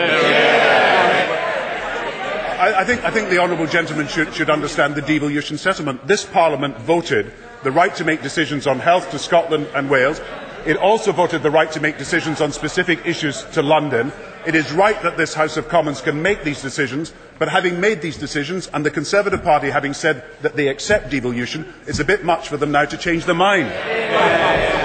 I, 2.58 2.74
I, 2.80 2.84
think, 2.84 3.02
I 3.04 3.10
think 3.10 3.30
the 3.30 3.38
honourable 3.38 3.66
gentleman 3.66 4.06
should, 4.06 4.34
should 4.34 4.50
understand 4.50 4.96
the 4.96 5.00
devolution 5.00 5.56
settlement. 5.56 6.06
This 6.06 6.26
Parliament 6.26 6.76
voted 6.80 7.32
the 7.62 7.70
right 7.72 7.94
to 7.94 8.04
make 8.04 8.20
decisions 8.20 8.66
on 8.66 8.80
health 8.80 9.10
to 9.12 9.18
Scotland 9.18 9.66
and 9.74 9.88
Wales. 9.88 10.20
It 10.66 10.76
also 10.76 11.12
voted 11.12 11.42
the 11.42 11.50
right 11.50 11.72
to 11.72 11.80
make 11.80 11.96
decisions 11.96 12.42
on 12.42 12.52
specific 12.52 13.06
issues 13.06 13.44
to 13.52 13.62
London. 13.62 14.12
It 14.46 14.54
is 14.54 14.70
right 14.70 15.02
that 15.02 15.16
this 15.16 15.34
House 15.34 15.56
of 15.56 15.68
Commons 15.68 16.00
can 16.00 16.22
make 16.22 16.44
these 16.44 16.62
decisions, 16.62 17.12
but 17.40 17.48
having 17.48 17.80
made 17.80 18.00
these 18.00 18.16
decisions 18.16 18.68
and 18.68 18.86
the 18.86 18.92
Conservative 18.92 19.42
Party 19.42 19.70
having 19.70 19.92
said 19.92 20.22
that 20.42 20.54
they 20.54 20.68
accept 20.68 21.10
devolution, 21.10 21.74
it's 21.88 21.98
a 21.98 22.04
bit 22.04 22.24
much 22.24 22.48
for 22.48 22.56
them 22.56 22.70
now 22.70 22.84
to 22.84 22.96
change 22.96 23.24
their 23.24 23.34
mind. 23.34 23.66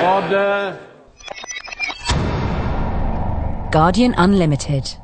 Order. 0.03 0.79
Guardian 3.71 4.15
Unlimited. 4.17 4.97